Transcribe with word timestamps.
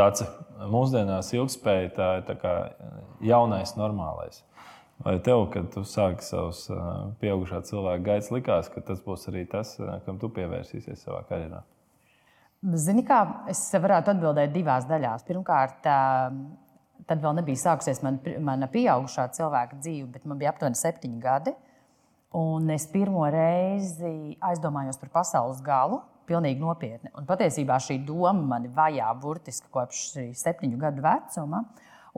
Dace, 0.00 0.24
mūsdienās 0.70 1.28
ilgspēja 1.36 1.90
tā 1.96 2.06
ir 2.20 2.28
tā 2.28 2.52
jaunais 3.26 3.74
normālais. 3.76 4.40
Vai 5.04 5.16
tev, 5.24 5.46
kad 5.52 5.68
tu 5.72 5.82
sāki 5.88 6.24
savus 6.24 6.66
pieaugušā 7.20 7.62
cilvēka 7.68 8.04
gaitas, 8.06 8.30
likās, 8.32 8.68
ka 8.72 8.82
tas 8.84 9.00
būs 9.04 9.26
arī 9.32 9.46
tas, 9.48 9.74
kam 10.06 10.20
tu 10.20 10.30
pievērsīsies 10.32 11.04
savā 11.04 11.20
karjerā? 11.28 11.62
Zini, 12.76 13.04
kā 13.08 13.22
es 13.48 13.62
varētu 13.72 14.12
atbildēt 14.12 14.52
divās 14.52 14.84
daļās. 14.88 15.24
Pirmkārt, 15.28 15.80
tad 15.84 17.24
vēl 17.24 17.38
nebija 17.40 17.62
sākusies 17.62 18.02
man, 18.04 18.20
mana 18.44 18.68
pieaugušā 18.72 19.30
cilvēka 19.36 19.80
dzīve, 19.80 20.10
bet 20.16 20.28
man 20.28 20.40
bija 20.40 20.52
aptuveni 20.52 20.80
septiņi 20.80 21.20
gadi. 21.24 21.56
Un 22.36 22.68
es 22.72 22.84
pirmo 22.92 23.24
reizi 23.32 24.36
aizdomājos 24.44 25.00
par 25.00 25.12
pasaules 25.16 25.64
galu, 25.64 26.02
pilnīgi 26.30 26.62
nopietni. 26.62 27.12
Un 27.18 27.26
patiesībā 27.28 27.78
šī 27.82 27.98
doma 28.06 28.54
mani 28.54 28.70
vajā 28.74 29.10
burtiski 29.20 29.70
kopš 29.74 30.04
septiņu 30.38 30.78
gadu 30.80 31.04
vecuma. 31.04 31.64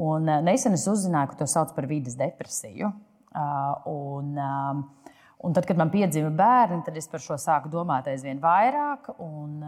Un 0.01 0.29
eh, 0.29 0.41
nesen 0.45 0.77
es 0.77 0.87
uzzināju, 0.88 1.33
ka 1.33 1.43
to 1.43 1.48
sauc 1.51 1.75
par 1.77 1.88
vidas 1.91 2.16
depresiju. 2.21 2.93
Eh, 3.33 3.88
un, 3.93 4.33
eh, 4.38 5.12
un 5.45 5.57
tad, 5.57 5.66
kad 5.69 5.80
man 5.80 5.93
piedzima 5.93 6.30
bērni, 6.37 6.83
tad 6.87 6.97
es 6.97 7.09
par 7.12 7.21
šo 7.25 7.37
sāku 7.41 7.73
domāt 7.73 8.09
aizvien 8.12 8.41
vairāk. 8.41 9.12
Un, 9.19 9.59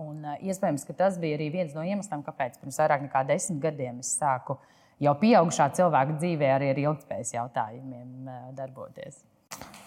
un 0.00 0.28
iespējams, 0.40 0.86
ka 0.88 0.96
tas 1.04 1.18
bija 1.20 1.38
arī 1.38 1.50
viens 1.52 1.74
no 1.76 1.84
iemesliem, 1.84 2.24
kāpēc 2.26 2.60
pirms 2.60 2.80
vairāk 2.80 3.08
nekā 3.08 3.24
desmit 3.28 3.60
gadiem 3.64 4.00
es 4.04 4.14
sāku 4.20 4.56
jau 5.00 5.16
pieaugušā 5.20 5.70
cilvēka 5.76 6.20
dzīvē 6.20 6.54
arī 6.58 6.72
ar 6.74 6.84
ilgspējas 6.86 7.34
jautājumiem 7.36 8.30
darboties. 8.56 9.22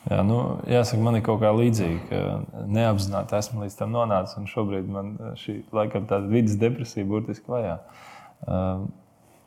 Jā, 0.03 0.17
nu, 0.27 0.39
jāsaka, 0.67 0.99
man 0.99 1.15
ir 1.15 1.23
kaut 1.23 1.39
kā 1.39 1.51
līdzīga, 1.55 2.23
neapzināti 2.67 3.37
esmu 3.37 3.63
līdz 3.63 3.77
tam 3.79 3.93
nonācis. 3.95 4.49
Šobrīd 4.51 4.89
man 4.91 5.13
šī 5.39 5.61
laikam 5.71 6.09
tāda 6.09 6.27
vidas 6.27 6.57
depresija 6.59 7.07
burtiski 7.07 7.53
vajā. 7.53 7.77
Uh, 8.43 8.83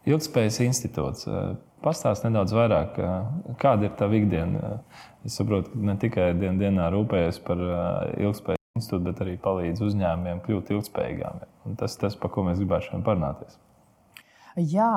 Ilgspējas 0.06 0.60
institūts. 0.62 1.26
Eh, 1.26 1.54
pastāst 1.82 2.24
nedaudz 2.26 2.54
vairāk, 2.54 2.98
eh, 3.02 3.54
kāda 3.58 3.88
ir 3.88 3.94
tā 3.98 4.06
ikdiena. 4.06 4.78
Es 5.26 5.38
saprotu, 5.38 5.72
ka 5.72 5.78
ne 5.78 5.96
tikai 5.98 6.28
dien, 6.38 6.60
dienā 6.60 6.86
rūpējas 6.94 7.42
par 7.42 7.58
eh, 7.58 8.22
ilgspējas 8.22 8.62
institūtu, 8.78 9.04
bet 9.08 9.22
arī 9.24 9.36
palīdz 9.42 9.82
uzņēmumiem 9.82 10.42
kļūt 10.46 10.70
ilgspējīgākiem. 10.76 11.76
Tas 11.80 11.96
ir 11.96 12.04
tas, 12.04 12.18
par 12.22 12.30
ko 12.30 12.46
mēs 12.46 12.62
gribētu 12.62 12.90
šodien 12.90 13.06
parunāties. 13.08 13.58
Jā, 14.56 14.92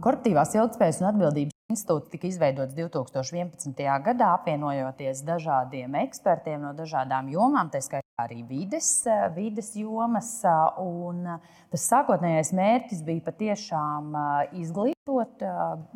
korporatīvās 0.00 0.56
ilgspējas 0.56 1.02
un 1.02 1.10
atbildības 1.12 1.53
institūts 1.72 2.10
tika 2.12 2.28
izveidots 2.28 2.74
2011. 2.76 3.78
gadā, 4.04 4.32
apvienojoties 4.36 5.22
dažādiem 5.24 5.94
ekspertiem 6.02 6.60
no 6.60 6.72
dažādām 6.76 7.30
jomām, 7.32 7.70
tā 7.72 7.80
skaitā 7.80 8.04
arī 8.20 8.42
vides, 8.46 8.88
vides 9.34 9.72
jomas. 9.78 10.42
Un 10.80 11.24
tas 11.72 11.86
sākotnējais 11.88 12.52
mērķis 12.56 13.00
bija 13.06 13.24
patiešām 13.30 14.12
izglītot 14.60 15.44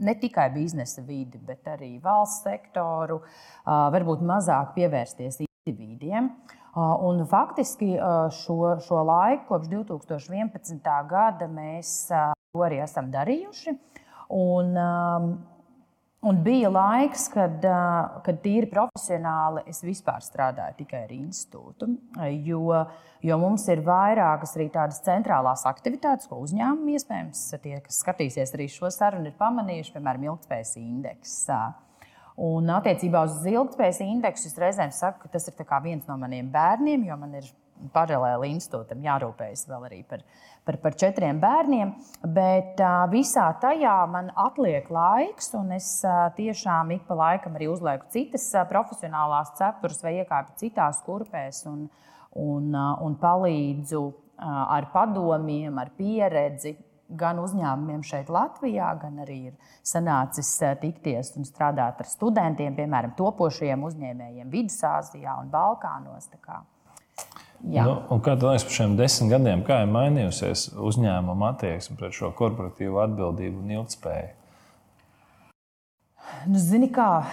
ne 0.00 0.14
tikai 0.22 0.48
biznesa 0.56 1.04
vidi, 1.04 1.40
bet 1.44 1.68
arī 1.68 1.98
valsts 2.00 2.46
sektoru, 2.48 3.20
varbūt 3.66 4.24
mazāk 4.24 4.72
pievērsties 4.78 5.42
individiem. 5.44 6.32
Un 6.78 7.20
faktiski 7.28 7.92
šo, 8.38 8.58
šo 8.86 9.04
laiku, 9.04 9.44
kopš 9.52 9.68
2011. 9.74 10.80
gada, 11.10 11.50
mēs 11.50 11.92
to 12.08 12.64
arī 12.64 12.80
esam 12.84 13.12
darījuši. 13.12 13.76
Un, 14.38 14.74
Un 16.26 16.40
bija 16.42 16.66
laiks, 16.66 17.28
kad, 17.30 17.62
kad 18.26 18.38
tīri 18.42 18.66
profesionāli 18.66 19.62
es 19.70 19.84
vispār 19.86 20.18
strādāju 20.24 20.80
tikai 20.80 21.04
ar 21.04 21.12
institūtu, 21.14 21.86
jo, 22.42 22.80
jo 23.22 23.36
mums 23.38 23.68
ir 23.70 23.84
vairākas 23.86 24.56
arī 24.58 24.66
tādas 24.74 24.98
centrālās 25.06 25.62
aktivitātes, 25.70 26.26
ko 26.26 26.40
uzņēmumi 26.42 26.96
iespējams 26.98 27.44
tie, 27.62 27.76
kas 27.84 28.00
skatīsies 28.02 28.54
arī 28.58 28.66
šo 28.74 28.90
sarunu, 28.90 29.30
ir 29.30 29.38
pamanījuši, 29.38 29.94
piemēram, 29.94 30.26
ilgspējas 30.32 30.74
indeks. 30.82 31.36
Un 32.48 32.74
attiecībā 32.74 33.22
uz 33.28 33.38
ilgspējas 33.46 34.02
indeksu 34.02 34.50
es 34.50 34.58
reizēm 34.58 34.90
saku, 34.94 35.22
ka 35.22 35.36
tas 35.38 35.46
ir 35.46 35.70
viens 35.86 36.10
no 36.10 36.18
maniem 36.18 36.50
bērniem, 36.50 37.06
jo 37.06 37.16
man 37.22 37.38
ir 37.38 37.46
paralēli 37.94 38.52
institūtam 38.54 39.02
jārūpējas 39.04 39.64
vēl 39.68 39.86
arī 39.88 40.00
par, 40.08 40.22
par, 40.66 40.78
par 40.82 40.96
četriem 40.98 41.40
bērniem. 41.42 41.94
Bet 42.34 42.80
uh, 42.82 43.04
visā 43.12 43.48
tajā 43.62 43.96
man 44.10 44.32
atliek 44.38 44.88
laiks, 44.92 45.52
un 45.58 45.72
es 45.76 45.90
uh, 46.06 46.28
tiešām 46.36 46.94
ik 46.96 47.06
pa 47.08 47.18
laikam 47.18 47.58
arī 47.58 47.70
uzlieku 47.72 48.10
citas 48.14 48.48
uh, 48.54 48.66
profesionālās 48.70 49.54
cepures 49.58 50.02
vai 50.04 50.18
iekāpu 50.22 50.58
citās 50.60 51.00
kurpēs 51.06 51.64
un, 51.70 51.86
un, 52.34 52.68
uh, 52.74 52.98
un 53.04 53.16
palīdzu 53.20 54.04
uh, 54.04 54.12
ar 54.44 54.90
padomiem, 54.94 55.78
ar 55.78 55.94
pieredzi. 55.98 56.76
Gan 57.08 57.38
uzņēmumiem 57.40 58.02
šeit, 58.04 58.28
Latvijā, 58.28 58.90
gan 59.00 59.22
arī 59.22 59.38
ir 59.48 59.76
sanācis 59.80 60.50
tikties 60.82 61.30
un 61.40 61.48
strādāt 61.48 62.02
ar 62.02 62.08
studentiem, 62.10 62.74
piemēram, 62.76 63.14
topošajiem 63.16 63.86
uzņēmējiem 63.88 64.50
Vidusāzijā 64.52 65.38
un 65.40 65.48
Balkānos. 65.48 66.28
Jā. 67.66 67.82
Nu, 67.84 68.20
kā 68.22 68.36
tev 68.38 68.52
liekas, 68.52 68.64
par 68.68 68.76
šiem 68.76 68.94
desmit 68.98 69.32
gadiem, 69.32 69.62
kā 69.66 69.80
ir 69.82 69.90
mainījusies 69.90 70.68
uzņēmuma 70.78 71.52
attieksme 71.54 71.96
pret 71.98 72.14
šo 72.14 72.30
korporatīvo 72.38 73.00
atbildību 73.02 73.64
un 73.64 73.72
ilgspēju? 73.80 74.34
Nu, 76.46 76.60
zini, 76.62 76.86
kā 76.94 77.24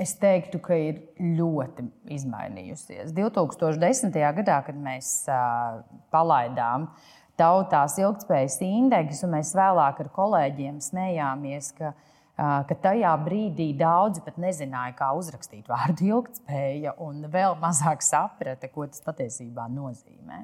es 0.00 0.14
teiktu, 0.18 0.60
ka 0.62 0.78
ir 0.78 1.02
ļoti 1.20 1.84
izmainījusies. 2.16 3.12
2010. 3.12 4.16
gadā, 4.40 4.62
kad 4.64 4.78
mēs 4.78 5.10
uh, 5.28 5.82
palaidām 6.14 6.88
tautās 7.36 7.98
ilgspējas 8.00 8.56
indeksu, 8.64 9.28
mēs 9.30 9.52
vēlāk 9.58 10.00
ar 10.00 10.10
kolēģiem 10.16 10.80
smējāmies, 10.80 11.74
ka 11.76 11.92
uh, 11.92 12.08
ka 12.42 12.76
tajā 12.82 13.12
brīdī 13.22 13.68
daudzi 13.78 14.22
pat 14.24 14.38
nezināja, 14.40 14.96
kā 14.98 15.12
uzrakstīt 15.18 15.68
vārdu 15.70 16.08
ilgspēja, 16.08 16.96
un 17.04 17.26
vēl 17.30 17.54
mazāk 17.62 18.02
saprata, 18.02 18.70
ko 18.72 18.88
tas 18.90 19.04
patiesībā 19.04 19.68
nozīmē. 19.70 20.42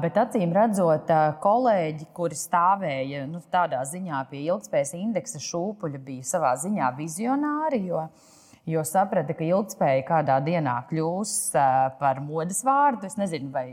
Bet 0.00 0.16
acīm 0.16 0.54
redzot, 0.56 1.10
kolēģi, 1.44 2.06
kuri 2.16 2.38
stāvēja 2.40 3.26
nu, 3.28 3.42
tādā 3.52 3.82
ziņā 3.84 4.22
pie 4.30 4.46
ilgspējas 4.46 4.94
indeksa 4.96 5.42
šūpuļa, 5.44 6.00
bija 6.00 6.24
savā 6.24 6.54
ziņā 6.62 6.88
vizionāri, 6.96 7.82
jo, 7.90 8.06
jo 8.64 8.84
saprata, 8.88 9.36
ka 9.36 9.44
ilgspēja 9.44 10.06
kādā 10.08 10.38
dienā 10.46 10.78
kļūs 10.88 11.34
par 12.00 12.24
modes 12.24 12.64
vārdu. 12.64 13.04
Es 13.04 13.20
nezinu, 13.20 13.52
vai 13.52 13.66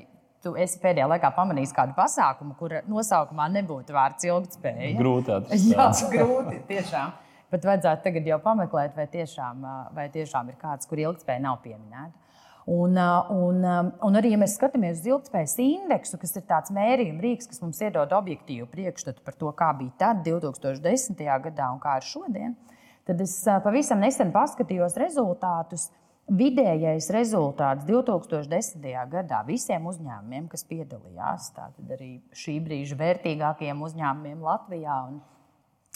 tu 0.44 0.58
esi 0.60 0.76
pēdējā 0.84 1.08
laikā 1.08 1.32
pamanījis 1.40 1.72
kādu 1.72 1.96
pasākumu, 1.96 2.60
kur 2.60 2.82
nosaukumā 2.92 3.48
nebūtu 3.56 3.96
vārds 3.96 4.28
ilgspēja. 4.28 4.94
Grūti 5.00 5.38
atrast. 5.40 5.72
Jā, 5.72 5.88
grūti 6.12 6.60
tiešām. 6.68 7.20
Bet 7.54 7.68
vajadzētu 7.70 8.08
tagad 8.08 8.28
jau 8.28 8.40
pameklēt, 8.42 8.96
vai 8.98 9.06
tiešām, 9.14 9.66
vai 9.94 10.08
tiešām 10.14 10.50
ir 10.50 10.58
kāds, 10.62 10.90
kur 10.90 11.02
ilgspēja 11.04 11.44
nav 11.44 11.60
pieminēta. 11.62 12.24
Un, 12.66 12.96
un, 12.96 13.66
un 14.08 14.16
arī, 14.16 14.32
ja 14.34 14.40
mēs 14.40 14.54
skatāmies 14.56 15.02
uz 15.02 15.08
ilgspējas 15.10 15.58
indeksu, 15.60 16.18
kas 16.22 16.32
ir 16.40 16.46
tāds 16.48 16.72
mērījuma 16.72 17.20
rīks, 17.26 17.50
kas 17.52 17.60
mums 17.60 17.82
iedod 17.84 18.14
objektīvu 18.16 18.70
priekšstatu 18.72 19.20
par 19.26 19.36
to, 19.36 19.52
kā 19.58 19.74
bija 19.76 19.92
tad, 20.00 20.22
2010. 20.24 21.20
gadā 21.44 21.68
un 21.74 21.82
kā 21.84 21.98
ir 22.00 22.08
šodien, 22.08 22.56
tad 23.04 23.20
es 23.26 23.36
pavisam 23.66 24.00
nesen 24.00 24.32
paskatījos 24.32 24.96
rezultātus. 25.02 25.90
Vidējais 26.32 27.10
rezultāts 27.12 27.84
2010. 27.84 28.88
gadā 29.12 29.42
visiem 29.44 29.84
uzņēmumiem, 29.92 30.48
kas 30.48 30.64
piedalījās, 30.70 31.50
tātad 31.58 31.92
arī 31.98 32.14
šī 32.32 32.62
brīža 32.64 32.96
vērtīgākajiem 33.02 33.84
uzņēmumiem 33.90 34.48
Latvijā 34.48 35.02
un 35.10 35.20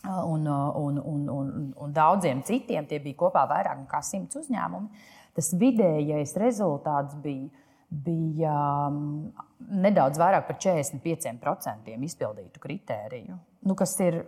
un, 0.05 0.45
un, 0.47 0.97
un, 0.97 1.29
un, 1.29 1.73
un 1.75 1.93
daudziem 1.93 2.41
citiem. 2.45 2.85
Tie 2.87 2.99
bija 3.03 3.17
kopā 3.17 3.45
vairāk 3.49 3.79
nekā 3.83 4.01
simts 4.05 4.37
uzņēmumi. 4.39 5.05
Tas 5.37 5.51
vidējais 5.57 6.33
rezultāts 6.41 7.17
bija, 7.21 7.49
bija 7.89 8.55
um, 8.89 9.29
nedaudz 9.59 10.19
vairāk 10.21 10.47
par 10.47 10.59
45% 10.61 11.93
izpildītu 12.09 12.61
kritēriju. 12.63 13.37
Nu, 13.67 13.77
kas 13.77 13.93
ir, 14.03 14.23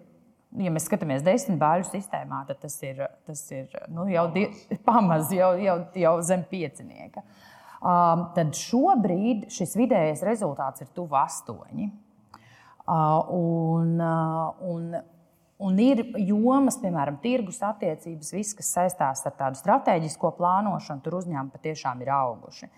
ja 0.58 0.74
mēs 0.74 0.90
skatāmies 0.90 1.26
desmit 1.26 1.60
bāļu 1.62 1.88
sistēmā, 1.90 2.44
tad 2.50 2.62
tas 2.66 2.78
ir, 2.86 3.02
tas 3.30 3.46
ir 3.54 3.70
nu, 3.94 4.08
jau 4.12 4.28
pamazs, 4.88 5.34
jau, 5.38 5.54
jau, 5.62 5.80
jau 5.98 6.18
zem 6.26 6.46
piecinieka. 6.50 7.26
Um, 7.80 8.26
tad 8.36 8.58
šobrīd 8.60 9.48
šis 9.56 9.78
vidējais 9.80 10.26
rezultāts 10.28 10.84
ir 10.84 10.90
tuvu 10.92 11.16
astoņi. 11.16 11.88
Uh, 12.90 13.22
un, 13.38 13.94
uh, 14.02 14.66
un, 14.66 14.98
Un 15.60 15.80
ir 15.84 16.06
jomas, 16.24 16.78
piemēram, 16.80 17.18
tirgus 17.20 17.58
attiecības, 17.68 18.30
viss, 18.32 18.56
kas 18.56 18.70
saistās 18.78 19.26
ar 19.28 19.34
tādu 19.36 19.60
strateģisko 19.60 20.32
plānošanu, 20.38 21.04
tur 21.04 21.18
uzņēmumi 21.20 21.52
patiešām 21.52 22.00
ir 22.06 22.14
auguši. 22.16 22.70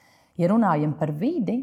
Ja 0.41 0.49
runājam 0.49 0.95
par 0.97 1.11
vidi, 1.13 1.59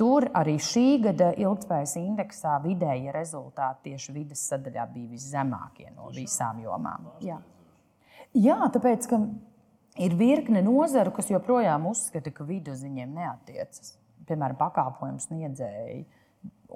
tur 0.00 0.26
arī 0.34 0.56
šī 0.58 0.86
gada 1.04 1.30
ilgspējas 1.38 1.94
indeksā 2.00 2.56
vidējie 2.64 3.14
rezultāti 3.14 3.92
tieši 3.92 4.16
vidas 4.16 4.42
sadaļā 4.50 4.88
bija 4.90 5.12
viszemākie 5.12 5.92
no 5.94 6.10
visām 6.16 6.58
jomām. 6.64 7.12
Jā, 7.22 7.38
Jā 8.34 8.58
tāpēc, 8.72 9.06
ka 9.10 9.20
ir 10.02 10.16
virkne 10.18 10.64
nozaru, 10.64 11.12
kas 11.14 11.30
joprojām 11.30 11.86
uzskata, 11.90 12.32
ka 12.34 12.46
vidi 12.48 12.72
uz 12.72 12.82
viņiem 12.82 13.14
neatiecas. 13.14 13.94
Piemēram, 14.26 14.56
pakalpojumu 14.58 15.22
sniedzēji 15.22 16.02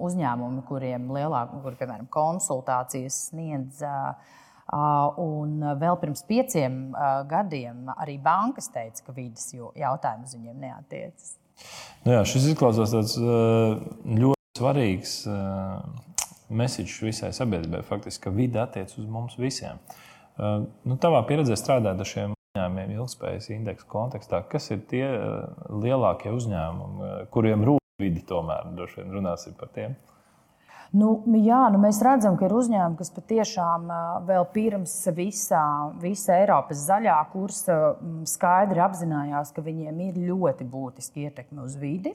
uzņēmumi, 0.03 0.63
kuriem 0.67 1.09
lielāk, 1.15 1.53
kur, 1.63 1.77
piemēram, 1.79 2.07
konsultācijas 2.13 3.27
sniedz. 3.31 3.81
Un 4.67 5.61
vēl 5.79 5.95
pirms 6.01 6.25
pieciem 6.27 6.91
gadiem 7.31 7.87
arī 7.95 8.17
bankas 8.19 8.67
teica, 8.73 9.05
ka 9.05 9.13
vidas 9.15 9.53
jautājums 9.55 10.35
viņiem 10.35 10.57
neatiecas. 10.65 11.37
Nu 12.03 12.11
jā, 12.17 12.25
šis 12.27 12.49
izklausās 12.51 12.91
tāds 12.91 13.15
ļoti 13.17 14.59
svarīgs 14.59 15.13
mesiķis 16.47 16.99
visai 17.05 17.31
sabiedrībai. 17.35 17.81
Faktiski, 17.87 18.25
ka 18.27 18.35
vide 18.35 18.59
attiecas 18.63 18.99
uz 18.99 19.07
mums 19.07 19.39
visiem. 19.39 19.79
Nu, 20.37 20.99
tavā 20.99 21.23
pieredzē 21.27 21.55
strādāt 21.57 22.03
ar 22.03 22.07
šiem 22.07 22.35
uzņēmumiem 22.35 22.93
ilgspējas 22.99 23.49
indeksa 23.55 23.87
kontekstā, 23.89 24.43
kas 24.51 24.67
ir 24.75 24.83
tie 24.91 25.07
lielākie 25.71 26.35
uzņēmumi, 26.35 27.27
kuriem 27.31 27.63
rūp 27.71 27.83
vidi 27.97 28.21
tomēr? 28.29 28.67
Droši 28.77 29.01
vien 29.01 29.15
runāsim 29.17 29.55
par 29.57 29.71
tiem. 29.73 29.95
Nu, 30.95 31.09
jā, 31.41 31.63
nu 31.73 31.79
mēs 31.81 31.97
redzam, 32.05 32.37
ka 32.37 32.45
ir 32.45 32.53
uzņēmumi, 32.55 32.95
kas 32.99 33.09
patiešām 33.15 33.89
vēl 34.27 34.45
pirms 34.53 34.93
visā, 35.17 35.63
visa 35.99 36.37
Eiropas 36.37 36.85
zaļā 36.87 37.17
kursa 37.33 37.97
skaidri 38.29 38.83
apzinājās, 38.85 39.51
ka 39.51 39.65
viņiem 39.65 39.99
ir 40.05 40.21
ļoti 40.29 40.67
būtiski 40.69 41.25
ietekme 41.27 41.65
uz 41.65 41.75
vidi. 41.81 42.13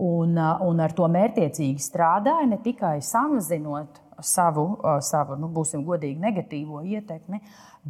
Un, 0.00 0.38
un 0.38 0.80
ar 0.84 0.94
to 0.96 1.08
mērķiecīgi 1.10 1.82
strādāja 1.82 2.46
ne 2.48 2.60
tikai 2.62 2.98
samazinot 3.04 4.00
savu, 4.24 4.66
savu 5.04 5.36
nu, 5.40 5.48
būsim 5.52 5.84
godīgi, 5.86 6.20
negatīvo 6.20 6.82
ietekmi, 6.86 7.40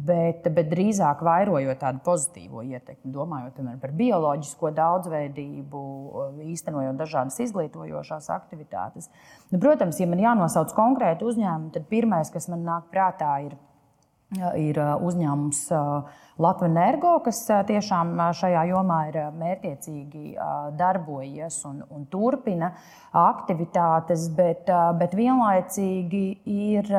bet, 0.07 0.47
bet 0.53 0.69
drīzāk 0.71 1.21
vairojot 1.25 1.79
tādu 1.81 2.01
pozitīvo 2.05 2.63
ietekmi, 2.67 3.11
domājot 3.13 3.55
piemēram, 3.57 3.79
par 3.81 3.93
bioloģisko 3.97 4.71
daudzveidību, 4.77 5.83
īstenojot 6.53 6.99
dažādas 6.99 7.39
izglītojošās 7.47 8.31
aktivitātes. 8.35 9.11
Nu, 9.51 9.61
protams, 9.63 10.01
ja 10.01 10.09
man 10.09 10.21
jānosauc 10.23 10.75
konkrēti 10.77 11.27
uzņēmumi, 11.27 11.73
tad 11.77 11.87
pirmais, 11.91 12.33
kas 12.33 12.49
man 12.51 12.67
nāk 12.67 12.91
prātā, 12.93 13.33
ir 13.47 13.57
ir 14.59 14.79
uzņēmums 14.79 15.59
Latvijas 16.37 16.71
Energo, 16.71 17.13
kas 17.25 17.39
tiešām 17.69 18.11
šajā 18.35 18.65
jomā 18.69 18.99
ir 19.09 19.19
mērķiecīgi 19.39 20.35
darbojies 20.77 21.61
un, 21.69 21.79
un 21.89 22.05
turpina 22.11 22.73
aktivitātes, 23.15 24.27
bet, 24.35 24.69
bet 24.99 25.15
vienlaicīgi 25.17 26.25
ir 26.45 26.91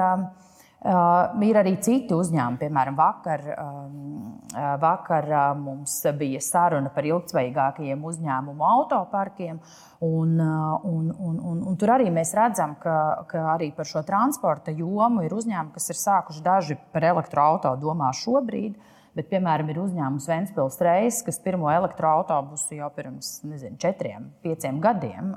Uh, 0.79 1.33
ir 1.43 1.57
arī 1.59 1.73
citi 1.83 2.15
uzņēmumi, 2.15 2.61
piemēram, 2.61 2.95
vakar, 2.95 3.41
um, 3.59 4.37
vakar 4.79 5.25
uh, 5.27 5.47
mums 5.59 5.97
bija 6.15 6.39
saruna 6.39 6.93
par 6.95 7.09
ilgspējīgākajiem 7.09 8.05
uzņēmumu 8.07 8.63
autoparkiem. 8.63 9.59
Un, 10.07 10.37
uh, 10.39 10.87
un, 10.87 11.09
un, 11.19 11.41
un, 11.51 11.65
un 11.67 11.81
tur 11.81 11.97
arī 11.97 12.13
mēs 12.15 12.31
redzam, 12.39 12.77
ka, 12.79 12.95
ka 13.27 13.43
arī 13.57 13.73
par 13.75 13.91
šo 13.91 14.05
transporta 14.07 14.71
jomu 14.71 15.27
ir 15.27 15.35
uzņēmumi, 15.35 15.75
kas 15.75 15.91
ir 15.91 15.99
sākuši 15.99 16.47
daži 16.47 16.79
par 16.95 17.09
elektroautorātu 17.11 17.83
domā 17.83 18.13
šobrīd. 18.15 18.79
Bet, 19.19 19.26
piemēram, 19.32 19.67
ir 19.73 19.81
uzņēmums 19.82 20.29
Vēnspils 20.31 20.76
Reis, 20.87 21.17
kas 21.26 21.41
pirmo 21.43 21.67
elektroautobusu 21.73 22.76
jau 22.79 22.87
pirms 22.94 23.41
nezinu, 23.43 23.75
četriem, 23.82 24.29
pieciem 24.47 24.79
gadiem 24.85 25.32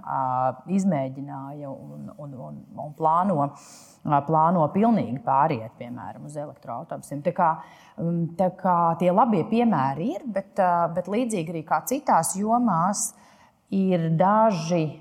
izmēģināja 0.70 1.72
un, 1.72 2.12
un, 2.14 2.36
un, 2.46 2.60
un 2.78 2.94
plāno 3.00 3.48
plāno 4.28 4.66
pilnīgi 4.74 5.20
pāriet 5.26 5.74
piemēram, 5.78 6.26
uz 6.30 6.38
elektroautobusiem. 6.38 7.24
Tā 7.26 7.34
kā, 7.38 7.50
tā 8.38 8.52
kā 8.58 8.78
tie 9.02 9.12
labie 9.14 9.44
piemēri 9.50 10.12
ir, 10.16 10.26
bet, 10.26 10.62
bet 10.96 11.10
līdzīgi 11.12 11.54
arī 11.54 11.64
kā 11.66 11.82
citās 11.90 12.36
jomās. 12.38 13.12
Ir 13.72 14.10
daži, 14.20 15.00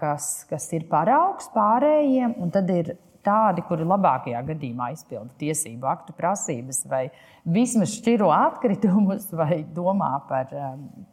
kas, 0.00 0.46
kas 0.48 0.70
ir 0.72 0.86
paraugs 0.88 1.50
pārējiem, 1.52 2.38
un 2.40 2.50
tad 2.54 2.70
ir 2.72 2.94
tādi, 3.30 3.64
kuri 3.68 3.86
labākajā 3.86 4.42
gadījumā 4.50 4.90
izpilda 4.94 5.30
tiesību 5.40 5.88
aktu 5.90 6.14
prasības, 6.18 6.84
vai 6.90 7.06
vismaz 7.46 7.94
šķiro 7.96 8.30
atkritumus, 8.34 9.30
vai 9.40 9.62
domā 9.76 10.16
par, 10.28 10.52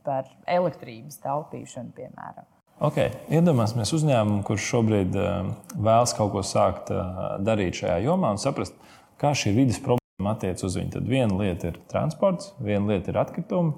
par 0.07 0.29
elektrības 0.59 1.21
taupīšanu, 1.23 1.93
piemēram. 1.97 2.47
Okay. 2.77 3.09
Iedomāsimies 3.33 3.89
uzņēmumu, 3.97 4.43
kurš 4.45 4.67
šobrīd 4.69 5.15
uh, 5.17 5.47
vēlas 5.73 6.13
kaut 6.13 6.35
ko 6.35 6.43
sākt 6.45 6.91
uh, 6.93 7.39
darīt 7.41 7.79
šajā 7.79 8.03
jomā 8.05 8.35
un 8.35 8.41
saprast, 8.41 8.75
kā 9.17 9.31
šī 9.33 9.55
vidas 9.55 9.79
problēma 9.81 10.35
attiecas 10.35 10.67
uz 10.67 10.77
viņu. 10.77 10.91
Tad 10.99 11.09
viena 11.09 11.39
lieta 11.39 11.71
ir 11.71 11.79
transports, 11.89 12.51
viena 12.61 12.93
lieta 12.93 13.09
ir 13.09 13.17
atkritumi. 13.23 13.73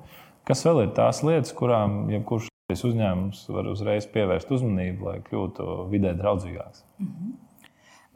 Kas 0.47 0.65
vēl 0.67 0.83
ir 0.83 0.91
tās 0.97 1.23
lietas, 1.23 1.55
kurām 1.55 2.09
jebkurš 2.11 2.49
uzņēmums 2.75 3.45
var 3.55 3.71
uzreiz 3.71 4.07
pievērst 4.11 4.51
uzmanību, 4.51 5.07
lai 5.07 5.21
kļūtu 5.29 5.69
vidē 5.93 6.11
draudzīgāks? 6.19 6.83
Mm 6.99 7.07
-hmm. 7.07 7.37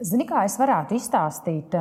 Zini, 0.02 0.24
kā 0.26 0.42
es 0.42 0.56
varētu 0.58 0.96
izstāstīt, 0.98 1.74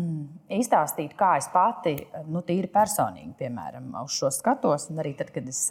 izstāstīt 0.62 1.14
kā 1.16 1.34
es 1.40 1.48
pati, 1.52 1.96
nu, 2.28 2.42
tīri 2.44 2.68
personīgi, 2.72 3.32
piemēram, 3.38 3.94
uz 4.04 4.18
šo 4.18 4.28
skatos, 4.34 4.90
un 4.92 5.00
arī 5.00 5.14
tad, 5.16 5.32
kad 5.32 5.48
es 5.48 5.62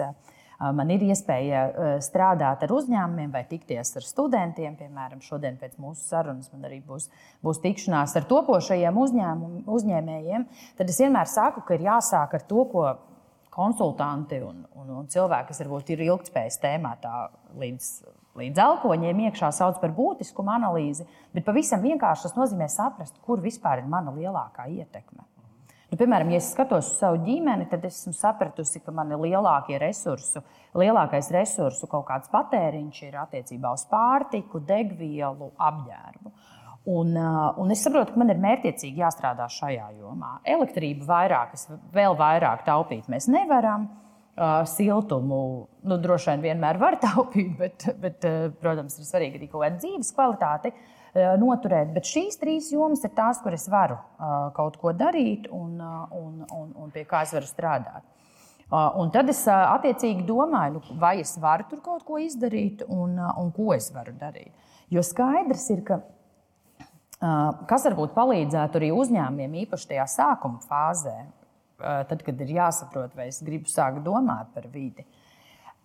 man 0.74 0.90
ir 0.94 1.04
iespēja 1.06 2.00
strādāt 2.02 2.64
ar 2.66 2.74
uzņēmumiem 2.74 3.32
vai 3.34 3.44
tikties 3.50 3.94
ar 4.00 4.06
studentiem. 4.08 4.76
Piemēram, 4.80 5.22
šodien 5.22 5.58
pēc 5.62 5.78
mūsu 5.82 6.06
sarunas 6.08 6.50
man 6.54 6.66
arī 6.70 6.80
būs, 6.86 7.10
būs 7.46 7.62
tikšanās 7.62 8.16
ar 8.18 8.28
topošajiem 8.30 9.00
uzņēmējiem. 9.68 10.46
Tad 10.80 10.94
es 10.94 11.02
vienmēr 11.04 11.30
saku, 11.30 11.66
ka 11.68 11.78
ir 11.78 11.86
jāsāk 11.90 12.38
ar 12.40 12.46
to, 12.48 12.66
ko 12.72 12.88
konsultanti 13.54 14.40
un, 14.42 14.64
un, 14.80 14.94
un 15.00 15.10
cilvēki, 15.12 15.52
kas 15.52 15.62
varbūt 15.64 15.92
ir 15.94 16.06
ilgspējas 16.08 16.58
tēmā, 16.64 16.96
līdz, 17.62 17.90
līdz 18.40 18.64
alkoņiem 18.64 19.28
iekšā 19.28 19.52
sauc 19.54 19.78
par 19.82 19.94
būtiskumu 19.94 20.56
analīzi. 20.56 21.06
Bet 21.36 21.46
pavisam 21.46 21.84
vienkārši 21.86 22.30
tas 22.30 22.40
nozīmē 22.40 22.70
saprast, 22.72 23.20
kur 23.26 23.44
vispār 23.44 23.84
ir 23.84 23.92
mana 23.92 24.14
lielākā 24.16 24.66
ietekme. 24.74 25.28
Nu, 25.94 25.98
piemēram, 26.00 26.32
ja 26.34 26.40
es 26.42 26.48
skatos 26.50 26.88
uz 26.90 26.96
savu 26.98 27.20
ģimeni, 27.22 27.68
tad 27.70 27.84
esmu 27.86 28.16
sapratusi, 28.18 28.80
ka 28.82 28.90
man 28.98 29.12
lielākie 29.14 29.76
resursi, 29.78 30.42
lielākais 30.74 31.30
resursu 31.36 31.86
kaut 31.92 32.08
kāds 32.08 32.32
patēriņš 32.34 33.02
ir 33.06 33.20
attiecībā 33.22 33.76
uz 33.78 33.84
pārtiku, 33.92 34.58
degvielu, 34.66 35.52
apģērbu. 35.54 36.34
Un, 36.90 37.14
uh, 37.16 37.54
un 37.64 37.72
es 37.72 37.84
saprotu, 37.86 38.12
ka 38.12 38.20
man 38.20 38.34
ir 38.34 38.42
mērķiecīgi 38.44 39.00
jāstrādā 39.00 39.46
šajā 39.48 39.86
jomā. 40.02 40.38
Elektrību 40.56 41.08
vairāk, 41.08 41.54
vēl 41.94 42.18
vairāk 42.20 42.66
taupīt 42.68 43.12
mēs 43.12 43.30
nevaram. 43.32 43.88
Uh, 44.34 44.64
siltumu 44.66 45.40
nu, 45.86 45.98
droši 46.02 46.32
vien 46.32 46.44
vienmēr 46.48 46.80
var 46.82 46.98
taupīt, 47.06 47.54
bet, 47.60 47.86
bet 48.02 48.26
uh, 48.26 48.50
protams, 48.60 48.98
ir 48.98 49.08
svarīgi 49.08 49.38
arī 49.38 49.48
kaut 49.52 49.62
kāda 49.62 49.80
dzīves 49.80 50.12
kvalitāte. 50.18 50.74
Eh, 51.14 51.36
noturēt. 51.38 51.92
Bet 51.94 52.08
šīs 52.10 52.40
trīs 52.42 52.72
jomas 52.74 53.04
ir 53.06 53.12
tās, 53.14 53.38
kur 53.44 53.54
es 53.54 53.68
varu 53.70 54.00
eh, 54.00 54.32
kaut 54.56 54.80
ko 54.82 54.96
darīt 54.98 55.46
un, 55.54 55.76
eh, 55.78 56.16
un, 56.18 56.40
un, 56.48 56.72
un 56.74 56.94
pie 56.94 57.04
kā 57.06 57.20
es 57.22 57.36
varu 57.36 57.50
strādāt. 57.50 58.10
Un 58.74 59.12
tad 59.14 59.28
es 59.30 59.44
attiecīgi 59.46 60.24
domāju, 60.26 60.80
nu, 60.80 60.96
vai 60.98 61.20
es 61.22 61.36
varu 61.38 61.68
tur 61.70 61.82
kaut 61.86 62.08
ko 62.08 62.18
izdarīt 62.18 62.80
un, 62.88 63.20
un 63.22 63.52
ko 63.54 63.68
es 63.76 63.92
varu 63.94 64.16
darīt. 64.18 64.50
Jo 64.90 65.04
skaidrs 65.06 65.68
ir, 65.76 65.84
ka 65.86 66.00
kas 67.70 67.88
varbūt 67.88 68.14
palīdzētu 68.18 68.80
arī 68.80 68.92
uzņēmumiem, 68.96 69.60
īpaši 69.64 69.94
tajā 69.94 70.08
sākuma 70.12 70.62
fāzē, 70.68 71.18
tad, 72.10 72.24
kad 72.26 72.42
ir 72.44 72.56
jāsaprot, 72.58 73.14
vai 73.18 73.30
es 73.32 73.42
gribu 73.46 73.72
sākt 73.72 74.04
domāt 74.06 74.52
par 74.56 74.68
vidi. 74.74 75.06